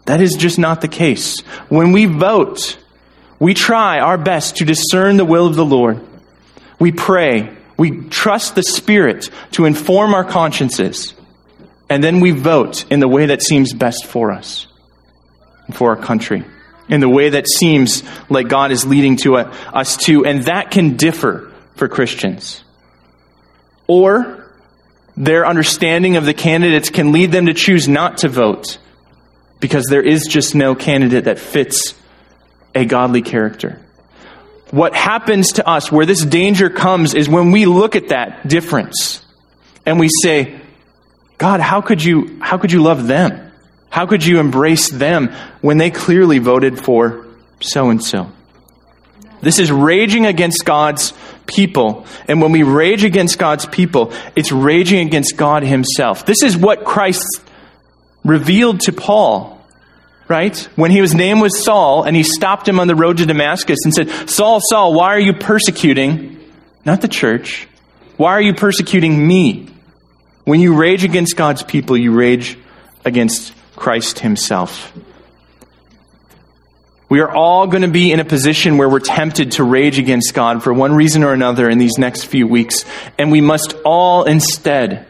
that 0.05 0.21
is 0.21 0.35
just 0.35 0.57
not 0.57 0.81
the 0.81 0.87
case. 0.87 1.41
When 1.67 1.91
we 1.91 2.05
vote, 2.05 2.77
we 3.39 3.53
try 3.53 3.99
our 3.99 4.17
best 4.17 4.57
to 4.57 4.65
discern 4.65 5.17
the 5.17 5.25
will 5.25 5.47
of 5.47 5.55
the 5.55 5.65
Lord. 5.65 6.01
We 6.79 6.91
pray 6.91 7.57
we 7.77 8.07
trust 8.07 8.55
the 8.55 8.63
Spirit 8.63 9.29
to 9.51 9.65
inform 9.65 10.13
our 10.13 10.23
consciences. 10.23 11.13
And 11.89 12.03
then 12.03 12.19
we 12.19 12.31
vote 12.31 12.91
in 12.91 12.99
the 12.99 13.07
way 13.07 13.27
that 13.27 13.43
seems 13.43 13.73
best 13.73 14.05
for 14.05 14.31
us 14.31 14.66
and 15.67 15.75
for 15.75 15.95
our 15.95 16.01
country, 16.01 16.43
in 16.89 16.99
the 16.99 17.09
way 17.09 17.29
that 17.29 17.47
seems 17.47 18.03
like 18.29 18.47
God 18.47 18.71
is 18.71 18.85
leading 18.85 19.17
to 19.17 19.37
a, 19.37 19.43
us 19.73 19.97
to. 20.05 20.25
And 20.25 20.43
that 20.45 20.71
can 20.71 20.97
differ 20.97 21.51
for 21.75 21.87
Christians. 21.87 22.63
Or 23.87 24.51
their 25.15 25.45
understanding 25.45 26.15
of 26.15 26.25
the 26.25 26.33
candidates 26.33 26.89
can 26.89 27.11
lead 27.11 27.31
them 27.31 27.45
to 27.45 27.53
choose 27.53 27.87
not 27.87 28.19
to 28.19 28.29
vote 28.29 28.77
because 29.59 29.85
there 29.85 30.03
is 30.03 30.27
just 30.27 30.55
no 30.55 30.75
candidate 30.75 31.25
that 31.25 31.39
fits 31.39 31.93
a 32.75 32.85
godly 32.85 33.21
character 33.21 33.81
what 34.71 34.93
happens 34.95 35.53
to 35.53 35.67
us, 35.67 35.91
where 35.91 36.05
this 36.05 36.23
danger 36.23 36.69
comes, 36.69 37.13
is 37.13 37.29
when 37.29 37.51
we 37.51 37.65
look 37.65 37.95
at 37.95 38.09
that 38.09 38.47
difference 38.47 39.25
and 39.85 39.99
we 39.99 40.09
say, 40.23 40.59
God, 41.37 41.59
how 41.59 41.81
could 41.81 42.03
you, 42.03 42.39
how 42.41 42.57
could 42.57 42.71
you 42.71 42.81
love 42.81 43.07
them? 43.07 43.46
How 43.89 44.05
could 44.05 44.25
you 44.25 44.39
embrace 44.39 44.89
them 44.89 45.29
when 45.61 45.77
they 45.77 45.91
clearly 45.91 46.39
voted 46.39 46.79
for 46.79 47.25
so 47.59 47.89
and 47.89 48.03
so? 48.03 48.31
This 49.41 49.59
is 49.59 49.71
raging 49.71 50.25
against 50.25 50.65
God's 50.65 51.13
people. 51.45 52.05
And 52.27 52.41
when 52.41 52.51
we 52.51 52.63
rage 52.63 53.03
against 53.03 53.37
God's 53.37 53.65
people, 53.65 54.11
it's 54.35 54.51
raging 54.51 55.07
against 55.07 55.37
God 55.37 55.63
Himself. 55.63 56.25
This 56.25 56.43
is 56.43 56.57
what 56.57 56.83
Christ 56.83 57.25
revealed 58.23 58.81
to 58.81 58.91
Paul, 58.91 59.63
right? 60.27 60.57
When 60.75 60.91
his 60.91 61.15
name 61.15 61.39
was 61.39 61.63
Saul 61.63 62.03
and 62.03 62.15
he 62.15 62.23
stopped 62.23 62.67
him 62.67 62.79
on 62.79 62.87
the 62.87 62.95
road 62.95 63.17
to 63.17 63.25
Damascus 63.25 63.79
and 63.85 63.93
said, 63.93 64.29
Saul, 64.29 64.59
Saul, 64.61 64.93
why 64.93 65.07
are 65.09 65.19
you 65.19 65.33
persecuting? 65.33 66.39
Not 66.83 67.01
the 67.01 67.07
church. 67.07 67.67
Why 68.17 68.31
are 68.33 68.41
you 68.41 68.53
persecuting 68.53 69.25
me? 69.25 69.69
When 70.43 70.59
you 70.59 70.75
rage 70.75 71.03
against 71.03 71.35
God's 71.35 71.63
people, 71.63 71.97
you 71.97 72.11
rage 72.11 72.57
against 73.05 73.53
Christ 73.77 74.19
Himself. 74.19 74.91
We 77.07 77.21
are 77.21 77.31
all 77.31 77.67
going 77.67 77.83
to 77.83 77.87
be 77.87 78.11
in 78.11 78.19
a 78.19 78.25
position 78.25 78.77
where 78.77 78.89
we're 78.89 78.99
tempted 78.99 79.53
to 79.53 79.63
rage 79.63 79.97
against 79.97 80.33
God 80.33 80.61
for 80.61 80.73
one 80.73 80.93
reason 80.93 81.23
or 81.23 81.31
another 81.31 81.69
in 81.69 81.77
these 81.77 81.97
next 81.97 82.25
few 82.25 82.45
weeks, 82.45 82.83
and 83.17 83.31
we 83.31 83.39
must 83.39 83.73
all 83.85 84.25
instead 84.25 85.05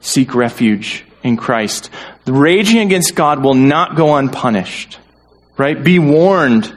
seek 0.00 0.36
refuge 0.36 1.04
in 1.24 1.36
Christ. 1.36 1.90
The 2.24 2.32
raging 2.32 2.78
against 2.78 3.16
God 3.16 3.42
will 3.42 3.54
not 3.54 3.96
go 3.96 4.14
unpunished. 4.14 5.00
Right? 5.56 5.82
Be 5.82 5.98
warned, 5.98 6.72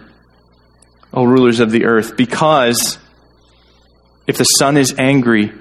O 1.14 1.24
rulers 1.24 1.60
of 1.60 1.72
the 1.72 1.86
earth, 1.86 2.18
because 2.18 2.98
if 4.28 4.38
the 4.38 4.44
Son 4.44 4.76
is 4.76 4.96
angry, 4.98 5.54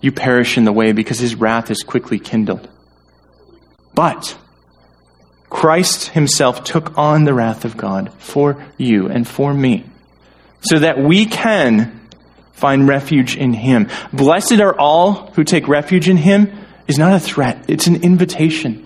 you 0.00 0.12
perish 0.12 0.56
in 0.56 0.64
the 0.64 0.72
way 0.72 0.92
because 0.92 1.18
his 1.18 1.34
wrath 1.34 1.70
is 1.70 1.82
quickly 1.82 2.18
kindled. 2.18 2.68
But 3.94 4.36
Christ 5.50 6.08
himself 6.08 6.64
took 6.64 6.96
on 6.98 7.24
the 7.24 7.34
wrath 7.34 7.64
of 7.64 7.76
God 7.76 8.12
for 8.14 8.64
you 8.76 9.08
and 9.08 9.26
for 9.26 9.54
me 9.54 9.84
so 10.60 10.78
that 10.78 10.98
we 10.98 11.26
can 11.26 12.00
find 12.52 12.88
refuge 12.88 13.36
in 13.36 13.52
him. 13.52 13.88
Blessed 14.12 14.60
are 14.60 14.78
all 14.78 15.30
who 15.32 15.44
take 15.44 15.68
refuge 15.68 16.08
in 16.08 16.16
him 16.16 16.52
is 16.86 16.98
not 16.98 17.14
a 17.14 17.20
threat, 17.20 17.64
it's 17.68 17.86
an 17.86 18.02
invitation. 18.02 18.84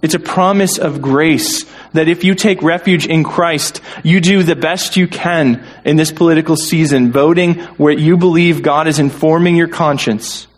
It's 0.00 0.14
a 0.14 0.18
promise 0.18 0.78
of 0.78 1.00
grace 1.00 1.64
that 1.92 2.08
if 2.08 2.24
you 2.24 2.34
take 2.34 2.60
refuge 2.62 3.06
in 3.06 3.22
Christ, 3.22 3.80
you 4.02 4.20
do 4.20 4.42
the 4.42 4.56
best 4.56 4.96
you 4.96 5.06
can 5.06 5.64
in 5.84 5.96
this 5.96 6.10
political 6.10 6.56
season, 6.56 7.12
voting 7.12 7.54
where 7.78 7.92
you 7.92 8.16
believe 8.16 8.64
God 8.64 8.88
is 8.88 8.98
informing 8.98 9.54
your 9.54 9.68
conscience. 9.68 10.48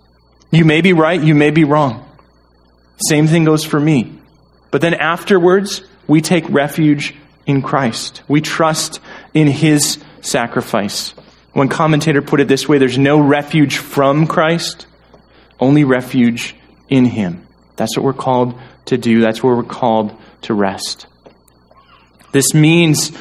You 0.50 0.64
may 0.64 0.80
be 0.80 0.94
right, 0.94 1.22
you 1.22 1.34
may 1.34 1.50
be 1.50 1.64
wrong. 1.64 2.08
Same 3.06 3.26
thing 3.26 3.44
goes 3.44 3.64
for 3.64 3.78
me. 3.78 4.18
But 4.74 4.80
then 4.80 4.94
afterwards, 4.94 5.84
we 6.08 6.20
take 6.20 6.44
refuge 6.48 7.14
in 7.46 7.62
Christ. 7.62 8.22
We 8.26 8.40
trust 8.40 8.98
in 9.32 9.46
his 9.46 10.02
sacrifice. 10.20 11.10
One 11.52 11.68
commentator 11.68 12.20
put 12.22 12.40
it 12.40 12.48
this 12.48 12.68
way 12.68 12.78
there's 12.78 12.98
no 12.98 13.20
refuge 13.20 13.76
from 13.76 14.26
Christ, 14.26 14.88
only 15.60 15.84
refuge 15.84 16.56
in 16.88 17.04
him. 17.04 17.46
That's 17.76 17.96
what 17.96 18.04
we're 18.04 18.14
called 18.14 18.58
to 18.86 18.98
do. 18.98 19.20
That's 19.20 19.44
where 19.44 19.54
we're 19.54 19.62
called 19.62 20.20
to 20.42 20.54
rest. 20.54 21.06
This 22.32 22.52
means 22.52 23.12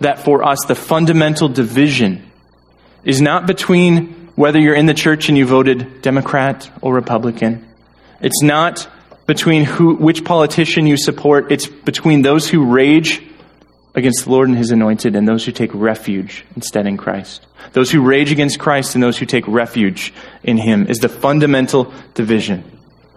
that 0.00 0.18
for 0.18 0.42
us, 0.42 0.60
the 0.66 0.74
fundamental 0.74 1.50
division 1.50 2.30
is 3.04 3.20
not 3.20 3.46
between 3.46 4.30
whether 4.34 4.58
you're 4.58 4.74
in 4.74 4.86
the 4.86 4.94
church 4.94 5.28
and 5.28 5.36
you 5.36 5.44
voted 5.44 6.00
Democrat 6.00 6.70
or 6.80 6.94
Republican. 6.94 7.68
It's 8.22 8.42
not 8.42 8.88
between 9.26 9.64
who, 9.64 9.94
which 9.94 10.24
politician 10.24 10.86
you 10.86 10.96
support. 10.96 11.50
It's 11.52 11.66
between 11.66 12.22
those 12.22 12.48
who 12.48 12.64
rage 12.64 13.22
against 13.94 14.24
the 14.24 14.30
Lord 14.30 14.48
and 14.48 14.56
his 14.56 14.70
anointed 14.70 15.14
and 15.16 15.28
those 15.28 15.44
who 15.44 15.52
take 15.52 15.70
refuge 15.74 16.44
instead 16.56 16.86
in 16.86 16.96
Christ. 16.96 17.46
Those 17.72 17.90
who 17.90 18.02
rage 18.02 18.32
against 18.32 18.58
Christ 18.58 18.94
and 18.94 19.02
those 19.02 19.18
who 19.18 19.26
take 19.26 19.46
refuge 19.46 20.12
in 20.42 20.56
him 20.56 20.86
is 20.88 20.98
the 20.98 21.08
fundamental 21.08 21.92
division. 22.14 22.64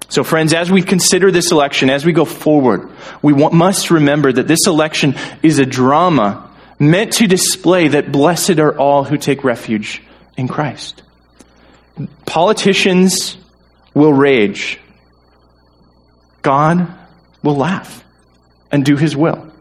So, 0.10 0.24
friends, 0.24 0.54
as 0.54 0.70
we 0.70 0.84
consider 0.84 1.32
this 1.32 1.52
election, 1.52 1.90
as 1.90 2.06
we 2.06 2.14
go 2.14 2.26
forward, 2.26 2.90
we 3.22 3.34
must 3.34 3.90
remember 3.90 4.32
that 4.32 4.48
this 4.48 4.68
election 4.68 5.16
is 5.42 5.58
a 5.58 5.66
drama 5.66 6.52
meant 6.78 7.14
to 7.14 7.28
display 7.28 7.88
that 7.88 8.12
blessed 8.12 8.60
are 8.60 8.78
all 8.78 9.04
who 9.04 9.18
take 9.18 9.44
refuge 9.44 10.04
in 10.38 10.48
Christ. 10.48 11.02
Politicians 12.26 13.38
will 13.94 14.14
rage, 14.14 14.80
God 16.46 16.88
will 17.42 17.56
laugh 17.56 18.06
and 18.72 18.86
do 18.86 18.96
his 18.98 19.18
will. 19.18 19.52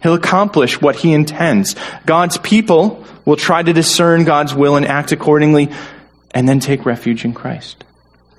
He'll 0.00 0.14
accomplish 0.14 0.80
what 0.80 0.94
he 0.94 1.12
intends. 1.12 1.74
God's 2.06 2.38
people 2.38 3.04
will 3.24 3.34
try 3.34 3.60
to 3.60 3.72
discern 3.72 4.22
God's 4.22 4.54
will 4.54 4.76
and 4.76 4.86
act 4.86 5.10
accordingly, 5.10 5.68
and 6.30 6.48
then 6.48 6.60
take 6.60 6.86
refuge 6.86 7.24
in 7.24 7.32
Christ. 7.32 7.82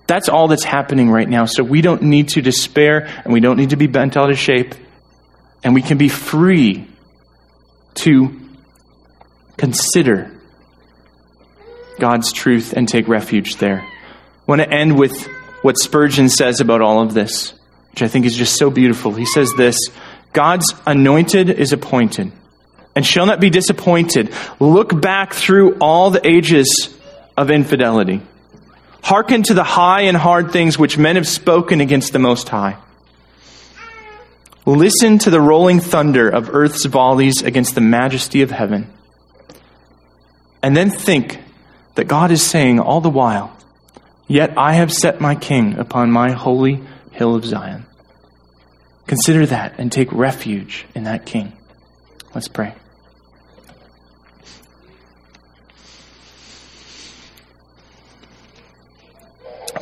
That's 0.07 0.29
all 0.29 0.47
that's 0.47 0.63
happening 0.63 1.09
right 1.11 1.27
now. 1.27 1.43
So 1.43 1.61
we 1.61 1.81
don't 1.81 2.03
need 2.03 2.29
to 2.29 2.41
despair 2.41 3.09
and 3.25 3.33
we 3.33 3.41
don't 3.41 3.57
need 3.57 3.71
to 3.71 3.75
be 3.75 3.87
bent 3.87 4.15
out 4.15 4.31
of 4.31 4.37
shape. 4.37 4.75
And 5.61 5.73
we 5.73 5.81
can 5.81 5.97
be 5.97 6.07
free 6.07 6.87
to 7.95 8.39
consider 9.57 10.31
God's 11.99 12.31
truth 12.31 12.71
and 12.71 12.87
take 12.87 13.09
refuge 13.09 13.57
there. 13.57 13.81
I 13.81 13.91
want 14.47 14.61
to 14.61 14.71
end 14.71 14.97
with 14.97 15.27
what 15.63 15.77
Spurgeon 15.77 16.29
says 16.29 16.61
about 16.61 16.81
all 16.81 17.01
of 17.01 17.13
this, 17.13 17.58
which 17.99 18.09
I 18.09 18.11
think 18.11 18.25
is 18.25 18.37
just 18.37 18.55
so 18.55 18.69
beautiful. 18.69 19.11
He 19.11 19.25
says 19.25 19.51
this 19.57 19.77
God's 20.31 20.73
anointed 20.85 21.49
is 21.49 21.73
appointed 21.73 22.31
and 22.95 23.05
shall 23.05 23.25
not 23.25 23.41
be 23.41 23.49
disappointed. 23.49 24.33
Look 24.57 25.01
back 25.01 25.33
through 25.33 25.75
all 25.81 26.09
the 26.09 26.25
ages 26.25 26.95
of 27.35 27.51
infidelity. 27.51 28.21
Hearken 29.03 29.43
to 29.43 29.53
the 29.53 29.65
high 29.65 30.03
and 30.03 30.15
hard 30.15 30.51
things 30.51 30.79
which 30.79 30.97
men 30.97 31.17
have 31.17 31.27
spoken 31.27 31.81
against 31.81 32.13
the 32.13 32.19
Most 32.19 32.47
High. 32.47 32.77
Listen 34.65 35.17
to 35.19 35.29
the 35.29 35.41
rolling 35.41 35.81
thunder 35.81 36.29
of 36.29 36.55
earth's 36.55 36.85
volleys 36.85 37.41
against 37.41 37.75
the 37.75 37.81
majesty 37.81 38.41
of 38.43 38.51
heaven. 38.51 38.89
And 40.63 40.75
then 40.75 40.89
think 40.89 41.39
that 41.95 42.07
God 42.07 42.31
is 42.31 42.41
saying 42.41 42.79
all 42.79 43.01
the 43.01 43.09
while, 43.09 43.57
Yet 44.27 44.57
I 44.57 44.73
have 44.73 44.93
set 44.93 45.19
my 45.19 45.35
king 45.35 45.77
upon 45.77 46.11
my 46.11 46.31
holy 46.31 46.81
hill 47.11 47.35
of 47.35 47.43
Zion. 47.43 47.85
Consider 49.09 49.47
that 49.47 49.79
and 49.79 49.91
take 49.91 50.11
refuge 50.11 50.85
in 50.93 51.05
that 51.05 51.25
king. 51.25 51.51
Let's 52.35 52.47
pray. 52.47 52.75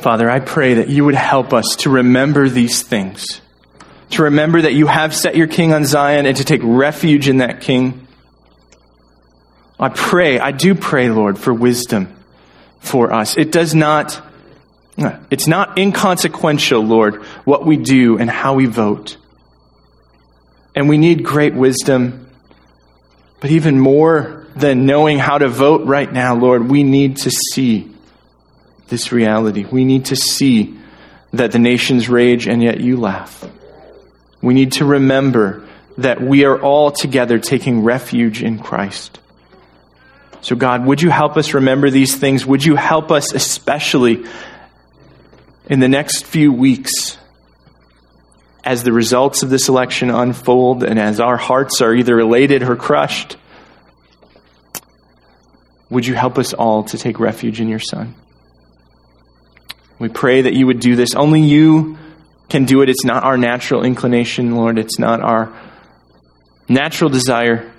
Father, 0.00 0.30
I 0.30 0.40
pray 0.40 0.72
that 0.74 0.88
you 0.88 1.04
would 1.04 1.14
help 1.14 1.52
us 1.52 1.76
to 1.80 1.90
remember 1.90 2.48
these 2.48 2.82
things, 2.82 3.42
to 4.12 4.22
remember 4.22 4.62
that 4.62 4.72
you 4.72 4.86
have 4.86 5.14
set 5.14 5.36
your 5.36 5.46
king 5.46 5.74
on 5.74 5.84
Zion 5.84 6.24
and 6.24 6.38
to 6.38 6.44
take 6.44 6.62
refuge 6.64 7.28
in 7.28 7.36
that 7.36 7.60
king. 7.60 8.08
I 9.78 9.90
pray, 9.90 10.38
I 10.38 10.52
do 10.52 10.74
pray, 10.74 11.10
Lord, 11.10 11.38
for 11.38 11.52
wisdom 11.52 12.16
for 12.78 13.12
us. 13.12 13.36
It 13.36 13.52
does 13.52 13.74
not, 13.74 14.22
it's 15.30 15.46
not 15.46 15.78
inconsequential, 15.78 16.82
Lord, 16.82 17.22
what 17.44 17.64
we 17.64 17.76
do 17.76 18.18
and 18.18 18.28
how 18.28 18.54
we 18.54 18.66
vote. 18.66 19.16
And 20.74 20.88
we 20.88 20.98
need 20.98 21.24
great 21.24 21.54
wisdom. 21.54 22.28
But 23.40 23.50
even 23.50 23.78
more 23.78 24.46
than 24.56 24.86
knowing 24.86 25.18
how 25.18 25.38
to 25.38 25.48
vote 25.48 25.86
right 25.86 26.12
now, 26.12 26.34
Lord, 26.34 26.68
we 26.68 26.82
need 26.82 27.18
to 27.18 27.30
see 27.30 27.90
this 28.88 29.12
reality. 29.12 29.64
We 29.64 29.84
need 29.84 30.06
to 30.06 30.16
see 30.16 30.76
that 31.32 31.52
the 31.52 31.58
nations 31.58 32.08
rage 32.08 32.48
and 32.48 32.62
yet 32.62 32.80
you 32.80 32.96
laugh. 32.96 33.44
We 34.40 34.54
need 34.54 34.72
to 34.72 34.84
remember 34.84 35.66
that 35.98 36.20
we 36.20 36.44
are 36.44 36.60
all 36.60 36.90
together 36.90 37.38
taking 37.38 37.82
refuge 37.82 38.42
in 38.42 38.58
Christ. 38.58 39.18
So, 40.40 40.54
God, 40.54 40.86
would 40.86 41.02
you 41.02 41.10
help 41.10 41.36
us 41.36 41.54
remember 41.54 41.90
these 41.90 42.16
things? 42.16 42.46
Would 42.46 42.64
you 42.64 42.76
help 42.76 43.10
us, 43.10 43.32
especially 43.32 44.24
in 45.68 45.80
the 45.80 45.88
next 45.88 46.24
few 46.24 46.52
weeks, 46.52 47.18
as 48.64 48.82
the 48.82 48.92
results 48.92 49.42
of 49.42 49.50
this 49.50 49.68
election 49.68 50.10
unfold 50.10 50.82
and 50.82 50.98
as 50.98 51.20
our 51.20 51.36
hearts 51.36 51.80
are 51.80 51.94
either 51.94 52.18
elated 52.18 52.62
or 52.62 52.76
crushed? 52.76 53.36
Would 55.90 56.06
you 56.06 56.14
help 56.14 56.38
us 56.38 56.52
all 56.52 56.84
to 56.84 56.98
take 56.98 57.18
refuge 57.18 57.60
in 57.60 57.68
your 57.68 57.78
Son? 57.78 58.14
We 59.98 60.08
pray 60.08 60.42
that 60.42 60.54
you 60.54 60.66
would 60.66 60.80
do 60.80 60.96
this. 60.96 61.14
Only 61.14 61.40
you 61.40 61.98
can 62.48 62.66
do 62.66 62.82
it. 62.82 62.88
It's 62.88 63.04
not 63.04 63.24
our 63.24 63.36
natural 63.36 63.84
inclination, 63.84 64.54
Lord. 64.54 64.78
It's 64.78 64.98
not 64.98 65.20
our 65.20 65.52
natural 66.68 67.10
desire, 67.10 67.72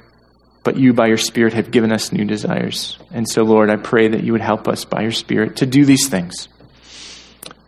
but 0.63 0.75
you, 0.77 0.93
by 0.93 1.07
your 1.07 1.17
Spirit, 1.17 1.53
have 1.53 1.71
given 1.71 1.91
us 1.91 2.11
new 2.11 2.25
desires. 2.25 2.97
And 3.11 3.29
so, 3.29 3.43
Lord, 3.43 3.69
I 3.69 3.77
pray 3.77 4.09
that 4.09 4.23
you 4.23 4.33
would 4.33 4.41
help 4.41 4.67
us 4.67 4.85
by 4.85 5.01
your 5.01 5.11
Spirit 5.11 5.57
to 5.57 5.65
do 5.65 5.85
these 5.85 6.09
things. 6.09 6.49